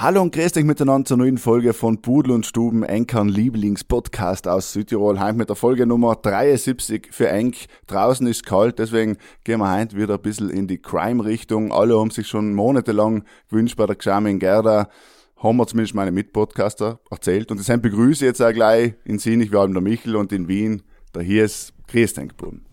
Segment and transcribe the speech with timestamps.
[0.00, 4.72] Hallo und grüß dich miteinander zur neuen Folge von Pudel und Stuben, Enkern Lieblingspodcast aus
[4.72, 5.18] Südtirol.
[5.18, 7.66] Heim mit der Folge Nummer 73 für Enk.
[7.88, 11.72] Draußen ist kalt, deswegen gehen wir heute wieder ein bisschen in die Crime-Richtung.
[11.72, 14.88] Alle haben sich schon monatelang gewünscht bei der Geschame in Gerda.
[15.36, 17.50] Haben wir zumindest meine Mitpodcaster erzählt.
[17.50, 20.46] Und deshalb begrüße ich jetzt auch gleich in Sinich, wir haben der Michel und in
[20.46, 22.64] Wien, der hier ist Grüß dich, Buben.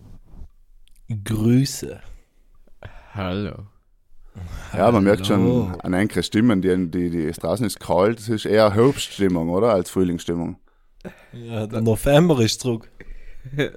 [1.24, 2.00] Grüße.
[3.14, 3.75] Hallo.
[4.76, 8.44] Ja, man merkt schon an enkere Stimmen, die, die, die draußen ist kalt, es ist
[8.46, 9.72] eher Herbststimmung, oder?
[9.72, 10.56] Als Frühlingsstimmung.
[11.32, 12.90] Ja, der November ist zurück.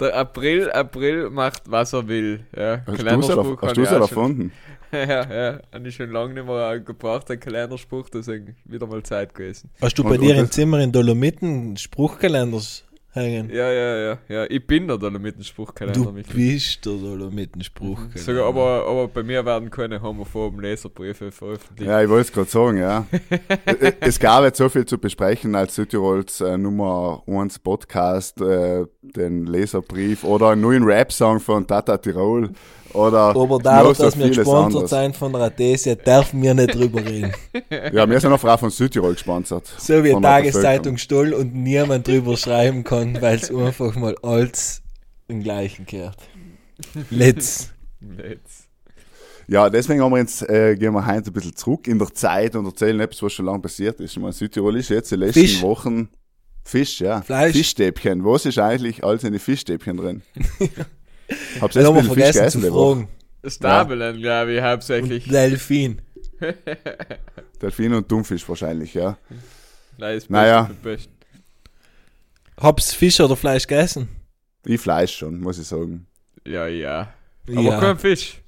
[0.00, 2.46] Der April, April macht, was er will.
[2.56, 4.52] Ja, Hast du es Kalenderspruch hast habe du ich es auch erfunden?
[4.92, 5.04] Ja,
[5.52, 9.70] ja, habe ich schon lange nicht mehr gebraucht, ein Kalenderspruch, deswegen wieder mal Zeit gewesen.
[9.80, 12.82] Hast du Und- bei dir und im Zimmer in Dolomiten Spruchkalenders
[13.12, 13.50] hängen?
[13.50, 16.00] Ja, ja, ja, ja, ich bin da dann mit dem Spruchkalender.
[16.04, 16.34] du Michael.
[16.34, 18.18] bist der Dolomiten-Spruchkalender.
[18.18, 21.88] Sogar, aber, aber bei mir werden keine homophoben Leserbriefe veröffentlicht.
[21.90, 23.06] Ja, ich wollte es gerade sagen, ja.
[23.64, 28.84] Es- es gab jetzt so viel zu besprechen als Südtirols äh, Nummer 1 Podcast, äh,
[29.02, 32.50] den Leserbrief oder einen neuen Rap-Song von Tata Tirol
[32.94, 37.32] oder Aber dadurch, dass wir gesponsert sind von der Adesia, dürfen wir nicht drüber reden.
[37.92, 39.66] Ja, wir sind auch Frau von Südtirol gesponsert.
[39.78, 44.82] So wie Tageszeitung Stoll und niemand drüber schreiben kann, weil es einfach mal alles
[45.28, 46.16] im Gleichen gehört.
[47.10, 47.70] Let's.
[48.00, 48.68] Jetzt.
[49.46, 52.54] Ja, deswegen haben wir jetzt, äh, gehen wir heute ein bisschen zurück in der Zeit
[52.54, 54.12] und erzählen etwas, was schon lange passiert ist.
[54.12, 55.62] Ich meine, Südtirol ist jetzt die letzten Fisch.
[55.62, 56.08] Wochen
[56.62, 57.22] Fisch, ja.
[57.22, 57.56] Fleisch.
[57.56, 58.24] Fischstäbchen.
[58.24, 60.22] Was ist eigentlich alles in die Fischstäbchen drin?
[61.60, 63.08] Hab's bisschen Fisch vergessen zu gegessen, fragen.
[63.46, 65.28] Stabelen, glaube ich, Und hauptsächlich.
[65.28, 66.02] Delfin.
[67.62, 69.16] Delfin und Thunfisch wahrscheinlich, ja.
[69.98, 70.70] Nein, ist Naja.
[70.82, 71.10] best-.
[72.58, 74.08] Hab's Fisch oder Fleisch gegessen?
[74.64, 76.06] Ich Fleisch schon, muss ich sagen.
[76.46, 77.12] Ja, ja.
[77.48, 77.80] Aber ja.
[77.80, 78.40] kein Fisch.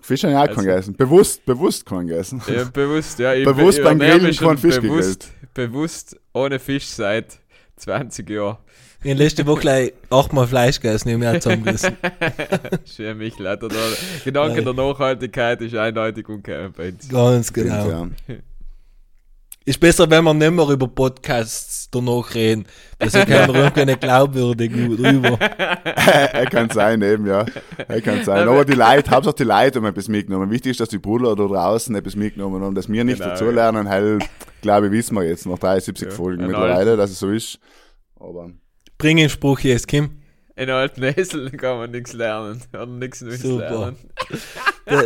[0.00, 0.96] Fisch habe ich auch Also- keinen gegessen.
[0.96, 2.42] Bewusst, bewusst keinen gegessen.
[2.46, 3.34] Ja, bewusst, ja.
[3.34, 7.38] Ich, Bewusst ich beim Grillen keinen Fisch bewusst, bewusst ohne Fisch seit
[7.76, 8.58] 20 Jahren.
[9.02, 11.96] Ich hab letzte Woche gleich achtmal Fleisch gegessen, ich hab mich auch zusammengerissen.
[12.84, 13.68] Schön mich leider.
[13.68, 13.78] Der
[14.24, 14.64] Gedanke Nein.
[14.64, 17.08] der Nachhaltigkeit ist eindeutig uns.
[17.08, 17.88] Ganz genau.
[17.88, 18.08] Ja.
[19.64, 22.66] Ist besser, wenn wir nicht mehr über Podcasts danach reden.
[22.98, 25.38] Das ist irgendwie nicht glaubwürdig drüber.
[25.84, 27.46] er kann sein, eben, ja.
[27.88, 28.48] Er kann sein.
[28.48, 30.50] Aber die Leute, Hauptsache die Leute haben etwas mitgenommen.
[30.50, 33.86] Wichtig ist, dass die Brüder da draußen etwas mitgenommen haben, dass wir nicht Genau, dazulernen,
[33.86, 34.18] weil,
[34.60, 37.58] glaube ich, wissen wir jetzt nach 73 Ja, Folgen mittlerweile, dass es so ist.
[38.18, 38.50] Aber,
[39.00, 40.10] Bring den Spruch jetzt, Kim.
[40.56, 42.62] In alten Esel kann man nichts lernen.
[42.72, 43.70] Oder nichts Neues Super.
[43.70, 43.96] lernen.
[44.84, 45.04] Da-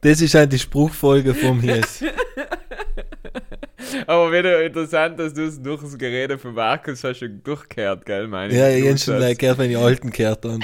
[0.00, 2.02] Das ist halt die Spruchfolge vom Hies.
[4.06, 8.26] Aber wieder interessant, dass du es durch das Gerede von Markus hast schon durchgehört, gell,
[8.26, 8.84] meine Ja, ich.
[8.84, 10.60] ich hab schon gleich gehört, wenn die Alten gehört haben.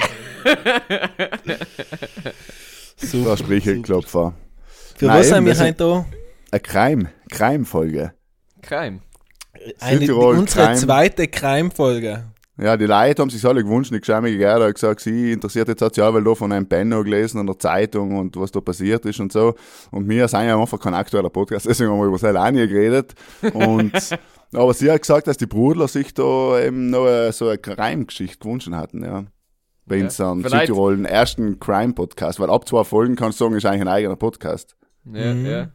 [3.01, 4.33] der Sprichelklopfer.
[4.97, 6.05] Für Nein, was sind eben, wir heute da?
[6.51, 8.13] Eine Crime, Crime-Folge.
[8.61, 8.99] Crime.
[9.79, 10.77] Eine, Südtirol unsere Crime.
[10.77, 12.25] zweite Crime-Folge.
[12.57, 13.91] Ja, die Leute haben sich alle gewünscht.
[13.91, 16.67] Ich mich gerne hat gesagt, sie interessiert jetzt hat sie auch, weil da von einem
[16.67, 19.55] Benno gelesen in der Zeitung und was da passiert ist und so.
[19.89, 23.15] Und wir sind ja einfach kein aktueller Podcast, deswegen haben wir über Selania geredet.
[23.53, 23.91] Und,
[24.53, 28.69] aber sie hat gesagt, dass die Brudler sich da eben noch so eine Crime-Geschichte gewünscht
[28.71, 29.25] hatten, ja.
[29.85, 33.45] Bei Ja, uns am vielleicht- Südtirol, den ersten Crime-Podcast, weil ab zwei Folgen kannst du
[33.45, 34.75] sagen, ist eigentlich ein eigener Podcast.
[35.11, 35.45] Ja, Mhm.
[35.45, 35.67] ja.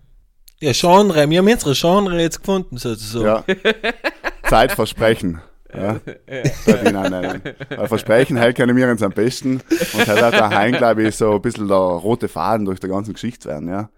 [0.61, 1.29] Ja, Genre.
[1.29, 3.45] Wir haben unsere Genre jetzt gefunden, sozusagen.
[3.47, 3.55] Ja.
[4.49, 5.41] Zeitversprechen.
[5.75, 5.95] Ja.
[6.67, 7.43] Darf ich nein, nein, nein.
[7.77, 9.61] Weil Versprechen, heute kennen wir uns am besten.
[9.71, 13.13] Und heute hat daheim, glaube ich, so ein bisschen der rote Faden durch die ganze
[13.13, 13.91] Geschichte werden, ja.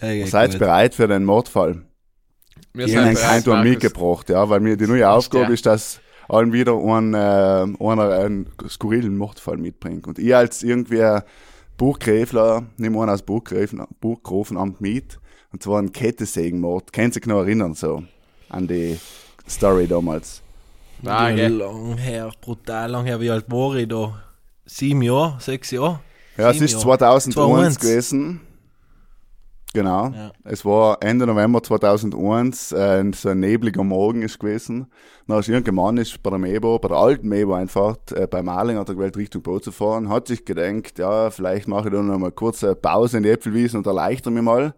[0.00, 0.60] Hey, Seid gut.
[0.60, 1.82] bereit für den Mordfall.
[2.72, 3.70] Wir Ich habe einen bereit, Keintor Markus.
[3.70, 5.50] mitgebracht, ja, weil mir die neue Aufgabe ja.
[5.50, 10.06] ist, dass allen wieder ein, äh, einer einen skurrilen Mordfall mitbringt.
[10.06, 11.20] Und ich als irgendwie
[11.76, 15.20] Burggräfler, nehme einen aus Burggräfen, Burggrafenamt mit.
[15.52, 16.92] Und zwar ein Kettensägenmord.
[16.92, 18.02] Könnt ihr sich noch erinnern, so,
[18.48, 18.98] an die
[19.48, 20.42] Story damals?
[21.02, 23.20] Ja, lang her, brutal lang her.
[23.20, 24.22] Wie alt war ich da?
[24.66, 26.00] Sieben Jahre, sechs Jahre?
[26.36, 26.98] Ja, es Sieben ist Jahre.
[26.98, 27.80] 2001 2001.
[27.80, 28.40] gewesen.
[29.74, 30.08] Genau.
[30.08, 30.32] Ja.
[30.44, 34.86] Es war Ende November 2001, äh, so ein nebliger Morgen ist gewesen.
[35.26, 38.42] Dann ist irgendein Mann ist bei der Mebo, bei der alten Mebo einfach, äh, bei
[38.42, 41.94] Maling hat er gewählt, Richtung Boot zu fahren, hat sich gedacht, ja, vielleicht mache ich
[41.94, 44.74] da noch mal kurz eine Pause in die Äpfelwiesen und erleichtere mich mal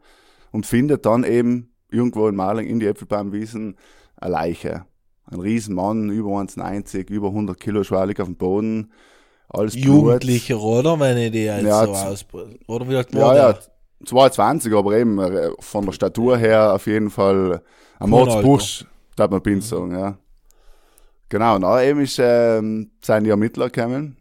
[0.50, 3.76] und findet dann eben irgendwo in Maling in die Äpfelbaumwiesen
[4.16, 4.86] eine Leiche.
[5.30, 8.92] Ein Riesenmann, über 1,90, über 100 Kilo schwerlich auf dem Boden.
[9.48, 9.84] Alles Blut.
[9.84, 10.98] Jugendlicher, oder?
[11.00, 12.58] Wenn ich die jetzt Ja, so ausbringe.
[12.66, 13.60] Oder wie alt Ja, war ja, der?
[14.04, 17.62] 22, aber eben äh, von der Statur her auf jeden Fall
[17.98, 18.86] ein Mordsbusch,
[19.16, 20.16] darf man bin sagen, ja.
[21.28, 24.16] Genau, und dann eben ist, ähm, sind die Ermittler gekommen.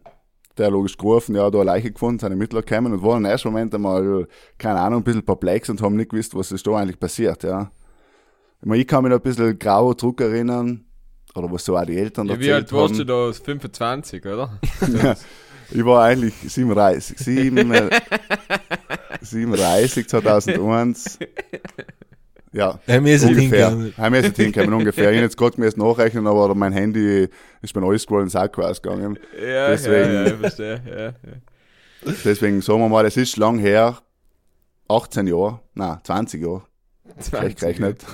[0.57, 3.47] Der logisch gerufen, ja, da eine Leiche gefunden, sind Ermittler gekommen und waren im ersten
[3.47, 4.27] Moment einmal,
[4.57, 7.71] keine Ahnung, ein bisschen perplex und haben nicht gewusst, was ist da eigentlich passiert, ja.
[8.61, 10.83] Ich, meine, ich kann mich noch ein bisschen grau zurück erinnern,
[11.39, 13.07] oder was so auch die Eltern Ja, wie erzählt alt warst haben.
[13.07, 13.33] du da?
[13.33, 14.59] 25, oder?
[15.71, 17.89] Ich war eigentlich 37, 7, äh,
[19.21, 21.19] 37, 2001.
[22.51, 23.67] Ja, ungefähr.
[23.97, 25.11] Haben wir jetzt hinkommen, ungefähr.
[25.11, 27.27] Ich hab jetzt gerade mir nachrechnen, aber mein Handy
[27.61, 29.19] ist beim Allscrollen Sack ausgegangen.
[29.39, 30.81] Ja, Deswegen- ja, ja, ich verstehe.
[30.89, 32.13] Ja, ja.
[32.25, 33.99] Deswegen sagen wir mal, es ist lang her.
[34.87, 36.63] 18 Jahre, nein, 20 Jahre,
[37.17, 38.05] 20, recht gerechnet.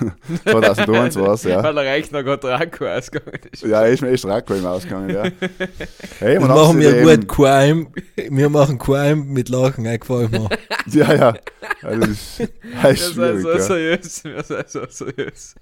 [0.44, 1.62] 2001 war es, ja.
[1.62, 3.62] Weil der Rechner gerade Draco ausgegangen ist.
[3.62, 5.24] Ja, ist mir echt Rackwell ausgegangen, ja.
[6.18, 7.88] Hey, man machen wir gut Crime.
[8.16, 10.48] Wir machen Crime mit Lachen, auch gefällt mir.
[10.88, 11.34] Ja, ja.
[11.82, 12.40] Also, das ist,
[12.82, 13.60] das Wir ist sind schwierig, so ja.
[13.60, 14.24] seriös.
[14.24, 15.54] Wir sind so seriös.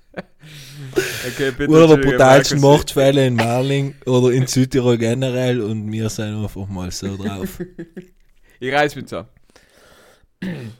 [1.26, 1.70] Okay, bitte.
[1.70, 2.60] Oder brutalsten.
[2.60, 7.58] Mordfälle in Marling oder in Südtirol generell und wir sind einfach mal so drauf.
[8.60, 9.28] Ich reiß mich zusammen.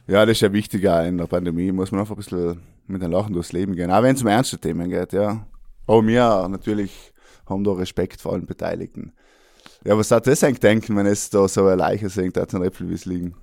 [0.07, 3.01] Ja, das ist ja wichtig auch in der Pandemie, muss man einfach ein bisschen mit
[3.01, 3.91] den Lachen durchs Leben gehen.
[3.91, 5.45] Auch wenn es um ernste Themen geht, ja.
[5.87, 7.13] Aber wir natürlich
[7.47, 9.13] haben da Respekt vor allen Beteiligten.
[9.83, 12.53] Ja, was hat das eigentlich denken, wenn es da so eine Leiche singt, da hat
[12.53, 13.35] ein Äpfelwies liegen?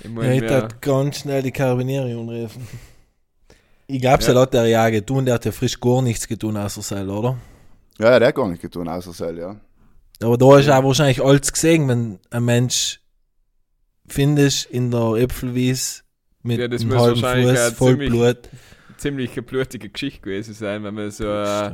[0.00, 2.66] Ich Ja, meine, ich darf ganz schnell die Karabinieri anrufen.
[3.86, 4.32] Ich glaube, Ja.
[4.34, 4.40] ja.
[4.42, 7.38] hat der ja getan, der hat ja frisch gar nichts getan außer sein, oder?
[7.98, 9.56] Ja, ja, der hat gar nicht getan, außer Seil, ja.
[10.22, 13.00] Aber da ist auch wahrscheinlich alles gesehen, wenn ein Mensch
[14.12, 16.04] findest in der Äpfelwies
[16.42, 18.38] mit Ja, das einem muss halben wahrscheinlich Fuß auch voll ziemlich- Blut.
[18.96, 21.72] ziemlich eine blutige Geschichte gewesen sein, wenn man so äh,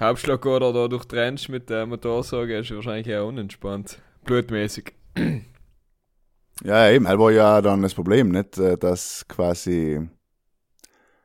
[0.00, 3.98] Hauptschlagader da durchtrennst mit der Motorsauge, ist wahrscheinlich eher unentspannt.
[4.24, 4.92] Blutmäßig.
[6.64, 10.08] Ja, eben, er war ja dann das Problem, nicht, äh, dass quasi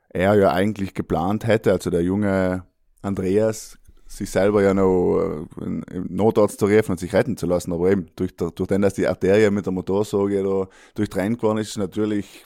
[0.10, 2.66] er ja eigentlich geplant hätte, also der junge
[3.02, 3.78] Andreas,
[4.12, 5.20] sich selber ja noch
[5.60, 8.52] äh, in- im Notarzt zu rufen und sich retten zu lassen, aber eben durch, der,
[8.52, 12.46] durch den, dass die Arterie mit der Motorsauge da durchtrennt geworden ist, ist natürlich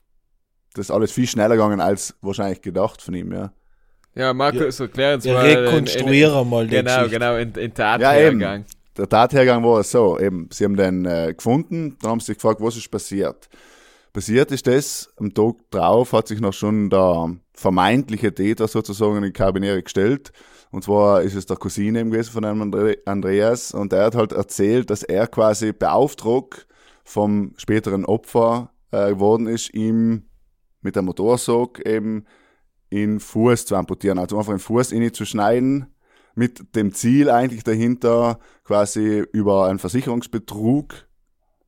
[0.75, 3.51] das alles viel schneller gegangen als wahrscheinlich gedacht von ihm, ja.
[4.13, 5.45] Ja, Markus, erklär uns Wir mal.
[5.49, 7.09] in- in- rekonstruieren mal Genau, Geschichte.
[7.09, 8.39] genau, in, in Ja, eben.
[8.39, 8.65] Tathergang.
[8.97, 12.61] der Tathergang war so, eben, sie haben den äh, gefunden, dann haben sie sich gefragt,
[12.61, 13.49] was ist passiert.
[14.13, 19.23] Passiert ist das, am Tag drauf hat sich noch schon der vermeintliche Täter sozusagen in
[19.23, 20.31] die Kabinäre gestellt.
[20.75, 24.15] Und zwar ist es der Cousine eben gewesen von einem Andre Andreas und er hat
[24.15, 26.67] halt erzählt, dass er quasi beauftragt
[27.05, 30.23] vom späteren Opfer äh, geworden ist, ihm
[30.81, 32.25] mit der Motorsog eben
[32.89, 35.95] in Fuß zu amputieren, also einfach in Fuß in zu schneiden,
[36.33, 40.93] mit dem Ziel eigentlich dahinter, quasi über einen Versicherungsbetrug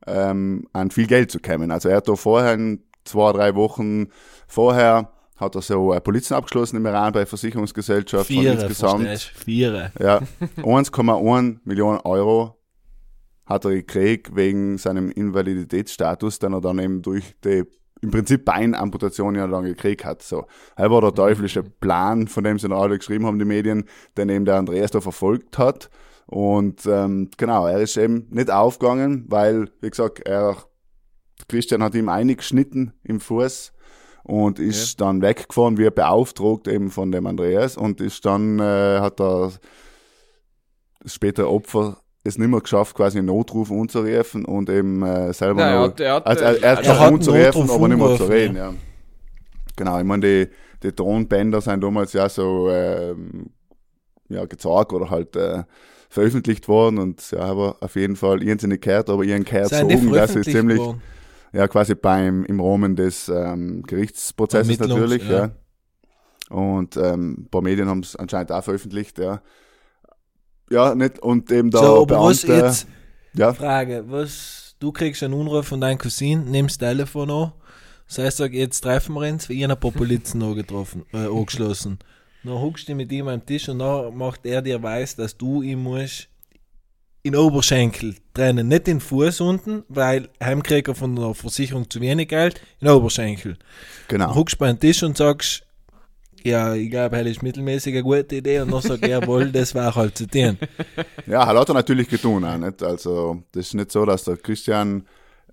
[0.06, 1.70] ähm, an viel Geld zu kommen.
[1.70, 2.58] Also er hat da vorher,
[3.04, 4.08] zwei, drei Wochen
[4.46, 9.08] vorher, hat er so eine Polizen abgeschlossen im Iran bei Versicherungsgesellschaft von Viere, insgesamt?
[9.08, 9.92] Viere.
[10.00, 10.20] ja,
[10.56, 12.58] 1,1 Millionen Euro
[13.46, 17.64] hat er gekriegt wegen seinem Invaliditätsstatus, den er dann eben durch die
[18.00, 20.22] im Prinzip Beinamputation ja dann gekriegt hat.
[20.22, 20.46] So.
[20.76, 23.84] Er war der teuflische Plan, von dem sie noch alle geschrieben haben, die Medien,
[24.16, 25.90] den eben der Andreas da verfolgt hat.
[26.26, 30.56] Und ähm, genau, er ist eben nicht aufgegangen, weil, wie gesagt, er,
[31.48, 33.72] Christian hat ihm eingeschnitten im Fuß
[34.28, 39.20] und ist dann weggefahren, wie beauftragt eben von dem Andreas und ist dann, äh, hat
[39.20, 39.52] er
[41.00, 45.62] das spätere Opfer es nicht mehr geschafft, quasi einen Notruf anzurufen und eben äh, selber
[45.62, 48.16] er noch, hat, er hat, also, er, er hat Er hat anzurufen, aber nicht mehr
[48.16, 48.74] zu reden, ja.
[49.76, 50.48] Genau, ich meine, die,
[50.82, 53.46] die Tonbänder sind damals ja so ähm,
[54.28, 55.62] ja, gezeigt oder halt äh,
[56.10, 59.44] veröffentlicht worden und ja, aber auf jeden Fall, ich habe sie nicht gehört, aber habe
[59.44, 61.00] gehört sagen, dass sie ziemlich, worden?
[61.52, 65.38] Ja, quasi beim, im Rahmen des ähm, Gerichtsprozesses natürlich, ja.
[65.38, 65.50] ja.
[66.50, 69.42] Und ähm, ein paar Medien haben es anscheinend auch veröffentlicht, ja.
[70.70, 72.86] Ja, nicht, und eben der So, aber was Beamte, jetzt,
[73.34, 77.52] ja, Frage, was, du kriegst einen Anruf von deinem Cousin, nimmst das Telefon an,
[78.06, 81.98] das heißt, sag, jetzt treffen wir uns, wie ich ein paar Polizen angetroffen, äh, angeschlossen.
[82.44, 85.62] Dann huckst du mit ihm am Tisch und dann macht er dir weiß, dass du
[85.62, 86.28] ihm musst
[87.28, 92.28] in Oberschenkel trennen, nicht den Fuß unten, weil Heimkrieg er von der Versicherung zu wenig
[92.28, 93.56] Geld, in Oberschenkel.
[94.08, 94.34] Genau.
[94.34, 95.62] huckst bei den Tisch und sagst,
[96.42, 99.74] ja, ich glaube, das ist mittelmäßig eine gute Idee und dann sagt er, jawohl, das
[99.74, 100.58] war halt zu tun.
[101.26, 102.82] Ja, hat er natürlich getan auch, nicht?
[102.82, 105.04] Also, das ist nicht so, dass der Christian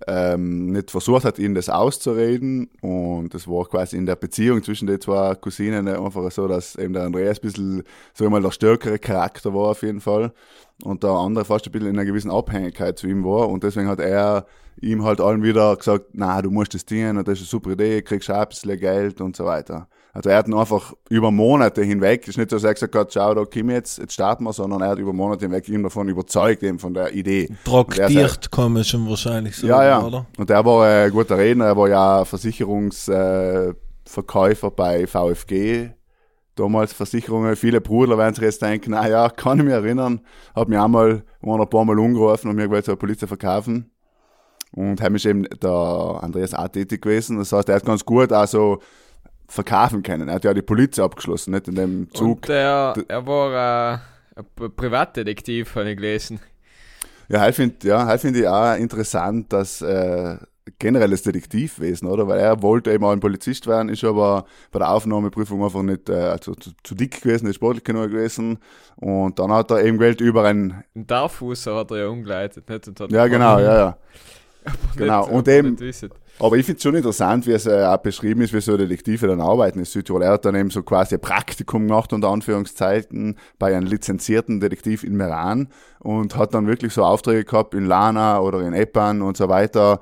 [0.06, 2.70] ähm, nicht versucht hat, ihnen das auszureden.
[2.80, 6.92] Und das war quasi in der Beziehung zwischen den zwei Cousinen einfach so, dass eben
[6.92, 7.82] der Andreas ein bisschen,
[8.14, 10.32] so mal der stärkere Charakter war auf jeden Fall.
[10.82, 13.48] Und der andere fast ein bisschen in einer gewissen Abhängigkeit zu ihm war.
[13.48, 14.46] Und deswegen hat er
[14.80, 17.70] ihm halt allen wieder gesagt, na, du musst das dienen und das ist eine super
[17.70, 19.88] Idee, kriegst auch ein bisschen Geld und so weiter.
[20.12, 22.94] Also er hat ihn einfach über Monate hinweg, es ist nicht so, dass er gesagt
[22.94, 25.82] hat, schau, da komm jetzt, jetzt starten wir, sondern er hat über Monate hinweg ihn
[25.82, 27.50] davon überzeugt, eben von der Idee.
[27.64, 30.02] Traktiert kann man schon wahrscheinlich sagen, ja, ja.
[30.02, 30.24] oder?
[30.38, 35.90] Und er war ein guter Redner, er war ja Versicherungsverkäufer bei VFG,
[36.56, 37.54] damals Versicherungen.
[37.54, 40.20] Viele Brüder werden sich jetzt denken, na ja, kann ich mich erinnern,
[40.54, 43.90] hat mich einmal, waren ein paar Mal umgerufen und mir gewollt zur Polizei verkaufen.
[44.72, 47.38] Und heim ist eben der Andreas auch tätig gewesen.
[47.38, 48.80] Das heißt, er hat ganz gut also
[49.48, 50.28] verkaufen können.
[50.28, 52.42] Er hat ja die Polizei abgeschlossen, nicht in dem Zug.
[52.42, 53.94] Und er, er war
[54.34, 56.40] äh, ein Privatdetektiv, habe ich gelesen.
[57.28, 60.36] Ja, halt finde ja, halt find ich auch interessant, dass äh,
[60.78, 62.26] generell das Detektivwesen, oder?
[62.26, 66.08] Weil er wollte eben auch ein Polizist werden, ist aber bei der Aufnahmeprüfung einfach nicht
[66.08, 68.58] äh, also zu, zu dick gewesen, nicht sportlich genug gewesen.
[68.96, 70.84] Und dann hat er eben Geld über ein.
[70.94, 72.88] Ein Darfußer hat er ja umgeleitet, nicht?
[72.88, 73.96] Und hat Ja, genau, ja, ja.
[74.96, 75.76] Genau, nicht, und aber eben-.
[76.38, 79.26] Aber ich finde es schon interessant, wie es äh, auch beschrieben ist, wie so Detektive
[79.26, 80.22] dann arbeiten in Südtirol.
[80.22, 85.02] Er hat dann eben so quasi ein Praktikum gemacht, unter Anführungszeiten, bei einem lizenzierten Detektiv
[85.02, 85.68] in Meran
[86.00, 90.00] und hat dann wirklich so Aufträge gehabt in Lana oder in Eppan und so weiter,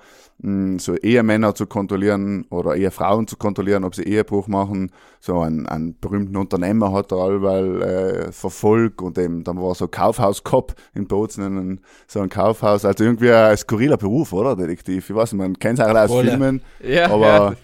[0.79, 4.91] so Ehemänner zu kontrollieren oder Ehefrauen zu kontrollieren, ob sie Ehebruch machen.
[5.21, 9.88] So einen, einen berühmten Unternehmer hat er allweil äh, verfolgt und eben, dann war so
[9.88, 12.85] Kaufhauskopf in Bozen, so ein Kaufhaus.
[12.85, 15.09] Also irgendwie ein skurriler Beruf, oder, Detektiv?
[15.09, 16.31] Ich weiß nicht, man kennt es eigentlich aus Voll, ja.
[16.33, 17.57] Filmen, Ja, aber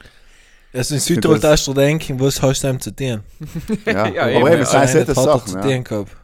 [0.73, 3.21] Also in Südtirol das- darfst du denken, was hast du ihm zu tun?
[3.85, 4.61] ja, Ja, aber eben, eben, ja.
[4.63, 5.47] es sind Einer solche hat er Sachen.
[5.49, 5.63] zu Ja.
[5.63, 6.17] tun gehabt.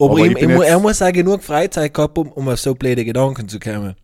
[0.00, 2.74] Aber, Aber ich mu- jetzt- er muss auch genug Freizeit gehabt, um, um auf so
[2.74, 3.94] blöde Gedanken zu kommen.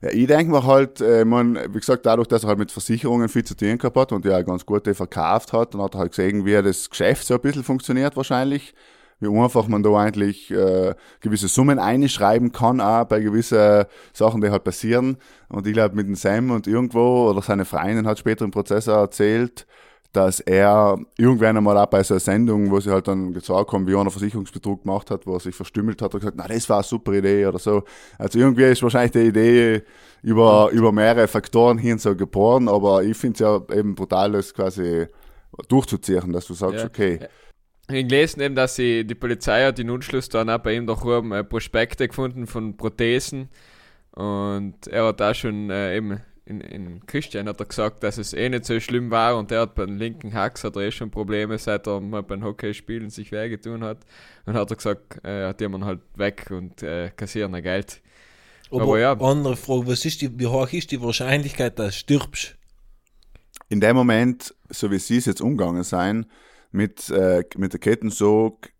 [0.00, 3.28] Ja, ich denke mir halt, äh, mein, wie gesagt, dadurch, dass er halt mit Versicherungen
[3.28, 6.00] viel zu tun gehabt hat und ja ganz gut die verkauft hat, dann hat er
[6.00, 8.74] halt gesehen, wie das Geschäft so ein bisschen funktioniert wahrscheinlich.
[9.20, 14.50] Wie einfach man da eigentlich äh, gewisse Summen einschreiben kann, auch bei gewissen Sachen, die
[14.50, 15.16] halt passieren.
[15.48, 18.88] Und ich glaube, mit dem Sam und irgendwo, oder seine Freundin hat später im Prozess
[18.88, 19.66] auch erzählt,
[20.16, 23.86] dass er irgendwann einmal auch bei so einer Sendung, wo sie halt dann gesagt haben,
[23.86, 26.68] wie er einen Versicherungsbetrug gemacht hat, wo er sich verstümmelt hat, hat gesagt, na, das
[26.68, 27.82] war eine super Idee oder so.
[28.18, 29.82] Also irgendwie ist wahrscheinlich die Idee
[30.22, 34.54] über, über mehrere Faktoren hin so geboren, aber ich finde es ja eben brutal, das
[34.54, 35.06] quasi
[35.68, 36.86] durchzuziehen, dass du sagst, Ja.
[36.86, 37.18] okay,
[37.90, 41.32] Ich gelesen eben, dass sie, die Polizei hat in Unschluss dann auch bei ihm daheim
[41.32, 43.48] äh, Prospekte gefunden von Prothesen
[44.12, 48.32] und er hat auch schon äh, eben in, in Christian hat er gesagt, dass es
[48.32, 51.10] eh nicht so schlimm war und er hat beim linken Hax hat er eh schon
[51.10, 53.98] Probleme, seit er mal beim Hockeyspielen sich wehgetan hat
[54.46, 58.00] und hat er gesagt, äh, die man halt weg und äh, kassieren ein Geld.
[58.70, 59.12] Aber, Aber ja.
[59.12, 62.56] andere Frage, was ist die, wie hoch ist die Wahrscheinlichkeit, dass du stirbst?
[63.68, 66.26] in dem Moment, so wie sie es jetzt umgegangen sein,
[66.70, 68.70] mit, äh, mit der Kettensog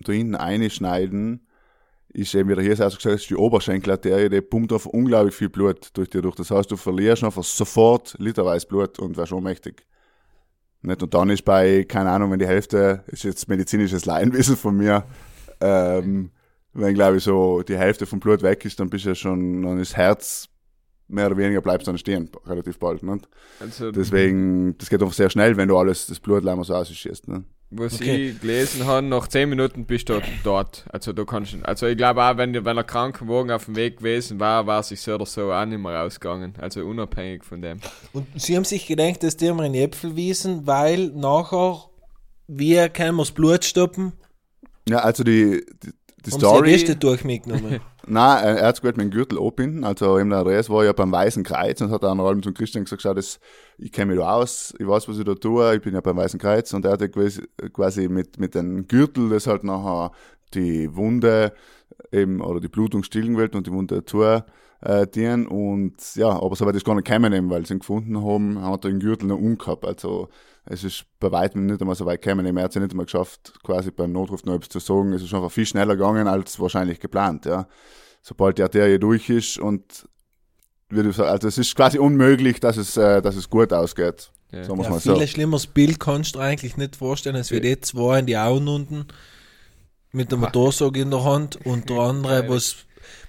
[0.00, 1.46] da hinten einschneiden,
[2.12, 5.48] ist eben wieder hier, hast du gesagt, ist die Oberschenkelarterie, die pumpt einfach unglaublich viel
[5.48, 6.34] Blut durch dir durch.
[6.34, 9.86] Das heißt, du verlierst einfach sofort literweise Blut und wärst ohnmächtig.
[10.82, 11.02] Nicht?
[11.02, 15.04] Und dann ist bei, keine Ahnung, wenn die Hälfte, ist jetzt medizinisches Laienwissen von mir,
[15.60, 16.30] ähm,
[16.72, 19.62] wenn, glaube ich, so die Hälfte vom Blut weg ist, dann bist du ja schon,
[19.62, 20.48] dann ist das Herz
[21.08, 23.02] mehr oder weniger bleibst dann stehen, relativ bald.
[23.58, 27.28] Also Deswegen, das geht einfach sehr schnell, wenn du alles, das Blut leider so ausschießt.
[27.28, 27.44] Ne?
[27.72, 28.30] Was Okay.
[28.30, 30.84] ich gelesen habe, nach 10 Minuten bist du dort.
[30.92, 34.40] Also du kannst, also ich glaube auch, wenn, wenn er Krankenwagen auf dem Weg gewesen
[34.40, 36.54] war, war sich so oder so auch nicht mehr rausgegangen.
[36.58, 37.78] Also unabhängig von dem.
[38.12, 41.84] Und sie haben sich gedacht, dass die mir in die Äpfel wiesen, weil nachher,
[42.48, 44.14] wie können wir das Blut stoppen?
[44.88, 46.66] Ja, also die, die, die Haben sie Story.
[46.66, 47.80] die Reste durch mitgenommen.
[48.12, 49.84] Nein, er hat gut mit dem Gürtel anbinden.
[49.84, 52.84] Also eben der Andreas war ja beim Weißen Kreuz und hat dann allem zum Christian
[52.84, 53.38] gesagt, das,
[53.78, 56.16] ich kenne mich da aus, ich weiß, was ich da tue, ich bin ja beim
[56.16, 56.72] Weißen Kreuz.
[56.72, 57.12] Und er hat
[57.72, 60.10] quasi, mit, mit dem Gürtel das halt nachher
[60.54, 61.52] die Wunde
[62.10, 64.42] eben, oder die Blutung stillen wollte und die Wunde zu äh,
[65.06, 65.46] dienen.
[65.46, 68.84] Und ja, aber soweit ist gar nicht gekommen eben, weil sie ihn gefunden haben, hat
[68.86, 70.28] er den Gürtel noch umgehabt, also
[70.66, 73.90] es ist bei weitem nicht einmal so weit gekommen, es ja nicht einmal geschafft, quasi
[73.90, 77.46] beim Notruf noch etwas zu sagen, es ist einfach viel schneller gegangen als wahrscheinlich geplant,
[77.46, 77.66] ja
[78.22, 80.06] sobald die Arterie durch ist und
[80.92, 84.32] also es ist quasi unmöglich, dass es, äh, dass es gut ausgeht.
[84.50, 84.64] Ja.
[84.64, 85.26] Sagen wir Ja, mal viel so.
[85.26, 89.06] schlimmeres Bild kannst du eigentlich nicht vorstellen, als wir die zwei in die Augen unten
[90.10, 92.76] mit der Motorsauge in der Hand und der andere, was,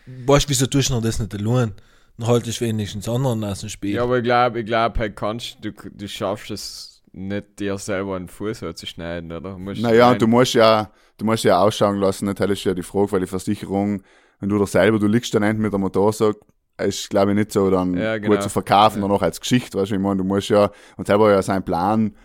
[0.07, 1.73] weißt du, wieso tust du noch das nicht allein?
[2.17, 3.93] Dann haltest du wenigstens anderen aus dem Spiel.
[3.95, 8.15] Ja, aber ich glaube, ich glaube, halt kannst du, du schaffst es nicht, dir selber
[8.15, 9.58] einen Fuß zu schneiden, oder?
[9.58, 12.39] Musst Naja, du musst ja, du musst ja ausschauen lassen, nicht?
[12.39, 14.01] Das ist ja die Frage, weil die Versicherung,
[14.39, 16.39] wenn du da selber, du liegst dann mit der Motorsauge,
[16.77, 18.34] ist, glaube ich, nicht so dann Ja, genau.
[18.36, 19.08] gut zu verkaufen, Ja.
[19.08, 21.63] dann auch als Geschichte, weißt du, ich meine, du musst ja, und selber ja sein
[21.63, 22.15] Plan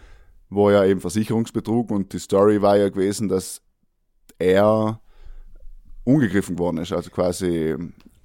[0.49, 3.61] war ja eben Versicherungsbetrug und die Story war ja gewesen, dass
[4.39, 5.01] er
[6.05, 7.75] ungegriffen worden ist, also quasi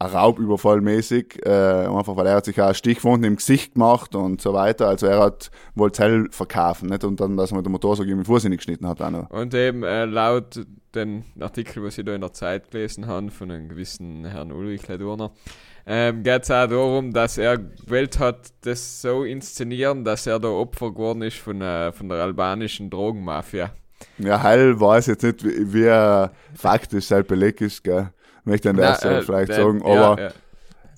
[0.02, 4.42] ein Raubüberfall mäßig, äh, einfach weil er hat sich auch Stichwunden im Gesicht gemacht und
[4.42, 7.96] so weiter, also er hat wollte Zell verkaufen, nicht, und dann, dass man den Motor
[7.96, 9.30] so irgendwie vorsinnig geschnitten hat auch noch.
[9.30, 10.66] Und eben äh, laut
[10.96, 14.88] den Artikel, was ich da in der Zeit gelesen habe, von einem gewissen Herrn Ulrich
[14.88, 15.32] Ledurner,
[15.86, 20.50] ähm, geht es auch darum, dass er gewählt hat, das so inszenieren, dass er da
[20.50, 23.72] Opfer geworden ist von, äh, von der albanischen Drogenmafia.
[24.18, 28.10] Ja, Heil weiß jetzt nicht, wie, wie er faktisch sein Beleg ist, gell.
[28.44, 30.30] Möchte ich an der Na, Stelle äh, vielleicht der- sagen, ja, aber ja.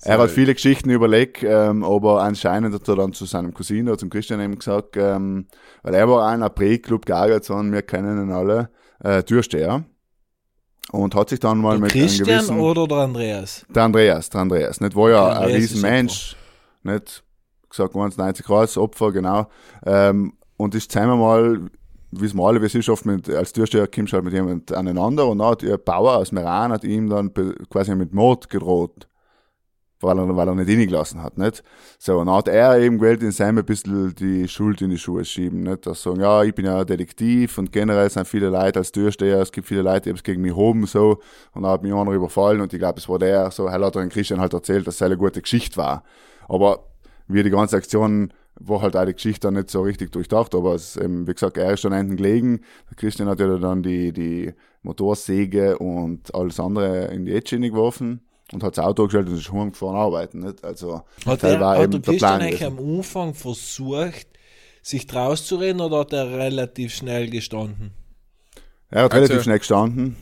[0.02, 3.88] er So, hat viele Geschichten überlegt, ähm, aber anscheinend hat er dann zu seinem Cousin
[3.88, 5.46] oder zum Christian eben gesagt, ähm,
[5.82, 8.70] weil er war einer Pre-Club Gagazon, wir kennen ihn alle,
[9.02, 9.84] äh, Türsteher.
[10.92, 13.64] Und hat sich dann mal Der mit einem Christian gewissen, oder der Andreas?
[13.68, 16.36] der Andreas, der Andreas, nicht, war ja Der ein Riesenmensch,
[16.82, 17.24] nicht,
[17.70, 19.48] gesagt, 1,90 Grad, Opfer, genau,
[19.86, 21.70] ähm, und ist zweimal mal,
[22.20, 24.72] wie es mal, wie es ist, oft mit, als Türsteher kommst du halt mit jemand
[24.72, 27.32] aneinander und dann hat ihr Bauer aus Meran hat ihm dann
[27.70, 29.08] quasi mit Mord gedroht.
[30.00, 31.62] Weil er, weil er nicht reingelassen hat, nicht?
[31.98, 34.98] So, und dann hat er eben gewählt, in seinem ein bisschen die Schuld in die
[34.98, 35.86] Schuhe schieben, nicht?
[35.86, 39.50] Dass sagen, ja, ich bin ja Detektiv und generell sind viele Leute als Türsteher, es
[39.50, 41.20] gibt viele Leute, die haben es gegen mich hoben, so,
[41.52, 43.96] und dann hat mich einer überfallen und ich glaube, es war der, so, er hat
[43.96, 46.02] dann Christian halt erzählt, dass es eine gute Geschichte war.
[46.48, 46.84] Aber
[47.26, 50.74] wie die ganze Aktion war halt auch die Geschichte dann nicht so richtig durchdacht, aber
[50.74, 52.60] es, ähm, wie gesagt, er ist dann hinten gelegen.
[52.88, 58.20] Der Christian hat ja dann die, die Motorsäge und alles andere in die Edgeschiene geworfen
[58.52, 60.62] und hat das Auto gestellt und ist heimgefahren arbeiten, nicht?
[60.64, 64.26] Also, Hat, das er, war hat eben der der Christian eigentlich am Anfang versucht,
[64.82, 67.92] sich draus zu reden oder hat er relativ schnell gestanden?
[68.90, 70.16] Er hat Also- relativ schnell gestanden.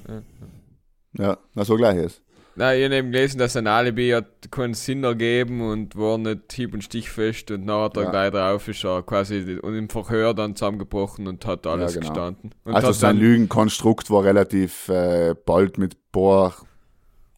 [1.18, 2.22] Ja, na so gleich ist.
[2.54, 6.52] Nein, ich habe eben gelesen, dass ein Alibi hat keinen Sinn ergeben und war nicht
[6.52, 8.10] hieb- und stichfest und dann hat er Ja.
[8.10, 12.12] gleich drauf ist er quasi und im Verhör dann zusammengebrochen und hat alles Ja, genau.
[12.12, 12.50] gestanden.
[12.64, 16.54] Und Also sein Lügenkonstrukt war relativ äh, bald mit ein paar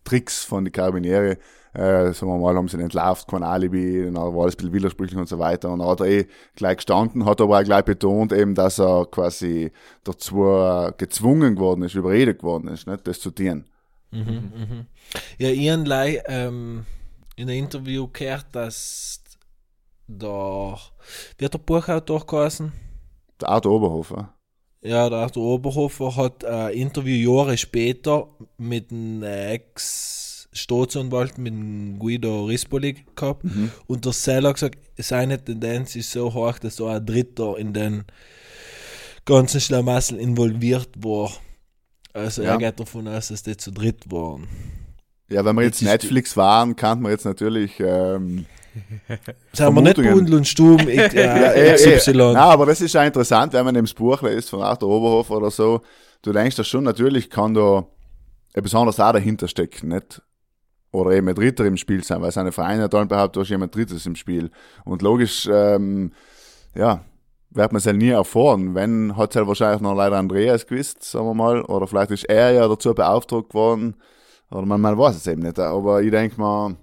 [0.04, 1.36] Tricks von die Carabinieri.
[1.74, 4.72] Äh, sagen wir mal, haben sie ihn entlarvt, kein Alibi, dann war alles ein bisschen
[4.74, 5.70] widersprüchlich und so weiter.
[5.72, 9.06] Und dann hat er eh gleich gestanden, hat aber auch gleich betont eben, dass er
[9.10, 9.72] quasi
[10.04, 10.36] dazu
[10.98, 13.64] gezwungen geworden ist, überredet geworden ist, nicht, das zu tun.
[14.14, 14.86] Mhm, mhm.
[15.38, 16.84] Ja, ich habe ähm,
[17.36, 19.22] in einem Interview gehört, dass
[20.06, 20.78] der,
[21.38, 22.72] wie hat der Buchautor geheißen?
[23.40, 24.34] Der Arthur Oberhofer.
[24.82, 32.44] Ja, der Arthur Oberhofer hat ein Interview Jahre später mit einem Ex-Staatsanwalt, mit dem Guido
[32.44, 33.46] Rispoli gehabt.
[33.86, 37.72] Und der Seller hat gesagt, seine Tendenz ist so hoch, dass da ein Dritter in
[37.72, 38.04] den
[39.24, 41.32] ganzen Schlamassel involviert war.
[42.14, 42.52] Also Ja.
[42.52, 44.46] er geht davon aus, dass die zu dritt waren.
[45.28, 48.46] Ja, wenn wir jetzt Jetzt Netflix waren, kann man jetzt natürlich ähm,
[49.52, 49.96] Sagen wir nicht.
[49.96, 52.12] Bundel und Stuben, äh, eh, XY.
[52.12, 55.36] Nein, aber das ist ja interessant, wenn man eben das Buch liest von Arthur Oberhofer
[55.36, 55.80] oder so.
[56.22, 57.86] Du denkst da schon, natürlich kann da
[58.52, 60.22] etwas anderes auch dahinter stecken, nicht?
[60.92, 63.74] Oder eben ein Dritter im Spiel sein, weil seine Vereine dann behauptet, da ist jemand
[63.74, 64.50] Drittes im Spiel.
[64.84, 66.12] Und logisch, ähm,
[66.74, 67.04] ja,
[67.54, 68.74] wird man es halt nie erfahren.
[68.74, 71.62] Wenn, hat es halt wahrscheinlich noch leider Andreas gewusst, sagen wir mal.
[71.62, 73.96] Oder vielleicht ist er ja dazu beauftragt worden.
[74.50, 75.58] Oder man, man weiß es eben nicht.
[75.58, 76.76] Aber ich denke mal,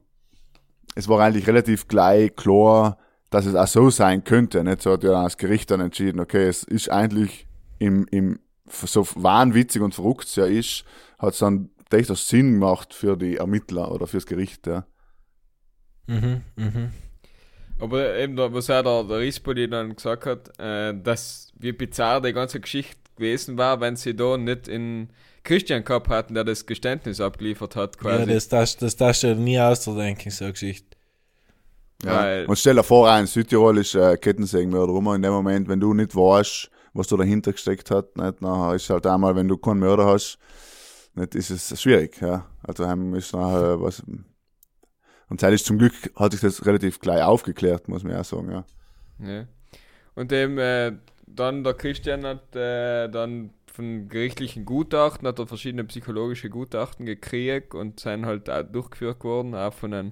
[0.96, 2.98] es war eigentlich relativ gleich klar,
[3.30, 4.64] dass es auch so sein könnte.
[4.64, 7.48] Nicht so hat ja das Gericht dann entschieden, okay, es ist eigentlich
[7.80, 10.86] im, im so wahnwitzig und verrückt es ja ist,
[11.20, 14.86] hat es dann durchaus Sinn gemacht für die Ermittler oder fürs Gericht, ja.
[16.08, 16.92] Mhm, mhm.
[17.82, 22.22] Aber eben, da, was auch der, der Rispoli dann gesagt hat, äh, dass wie bizarr
[22.22, 25.10] die ganze Geschichte gewesen war, wenn sie da nicht in
[25.44, 28.34] Christian gehabt hatten, der das Geständnis abgeliefert hat, Ja, quasi.
[28.34, 30.98] das darfst das darfst du nie auszudenken, so eine Geschichte.
[32.04, 32.16] ja.
[32.16, 35.68] Weil- Und stell dir vor, auch in Südtirol ist äh, Kettensägenmörder rum in dem Moment,
[35.68, 39.48] wenn du nicht weißt, was da dahinter gesteckt hat, nicht, nachher ist halt einmal, wenn
[39.48, 40.38] du keinen Mörder hast,
[41.16, 42.46] nicht, ist es schwierig, ja.
[42.64, 44.04] Also heim ist nachher was.
[45.32, 48.52] Und das ist zum Glück hat sich das relativ gleich aufgeklärt, muss man ja sagen,
[48.52, 48.66] ja.
[49.26, 49.46] Ja.
[50.14, 50.92] Und eben, äh,
[51.26, 57.74] dann der Christian hat äh, dann von gerichtlichen Gutachten, hat er verschiedene psychologische Gutachten gekriegt
[57.74, 60.12] und sind halt auch durchgeführt worden, auch von einem,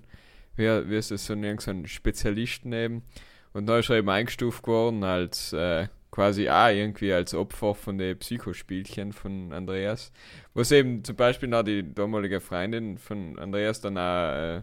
[0.55, 3.03] wie, wie ist das, so ein, so ein Spezialisten eben.
[3.51, 7.97] Und dann ist er eben eingestuft worden als äh, quasi auch irgendwie als Opfer von
[7.97, 10.13] den Psychospielchen von Andreas.
[10.53, 14.61] Was eben zum Beispiel auch die damalige Freundin von Andreas dann auch äh,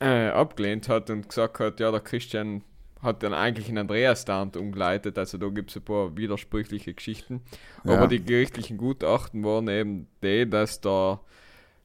[0.00, 2.62] äh, abgelehnt hat und gesagt hat, ja, der Christian
[3.02, 7.42] hat dann eigentlich einen Andreas-Stand umgeleitet, also da gibt es ein paar widersprüchliche Geschichten.
[7.84, 7.94] Ja.
[7.96, 11.20] Aber die gerichtlichen Gutachten waren eben die, dass der,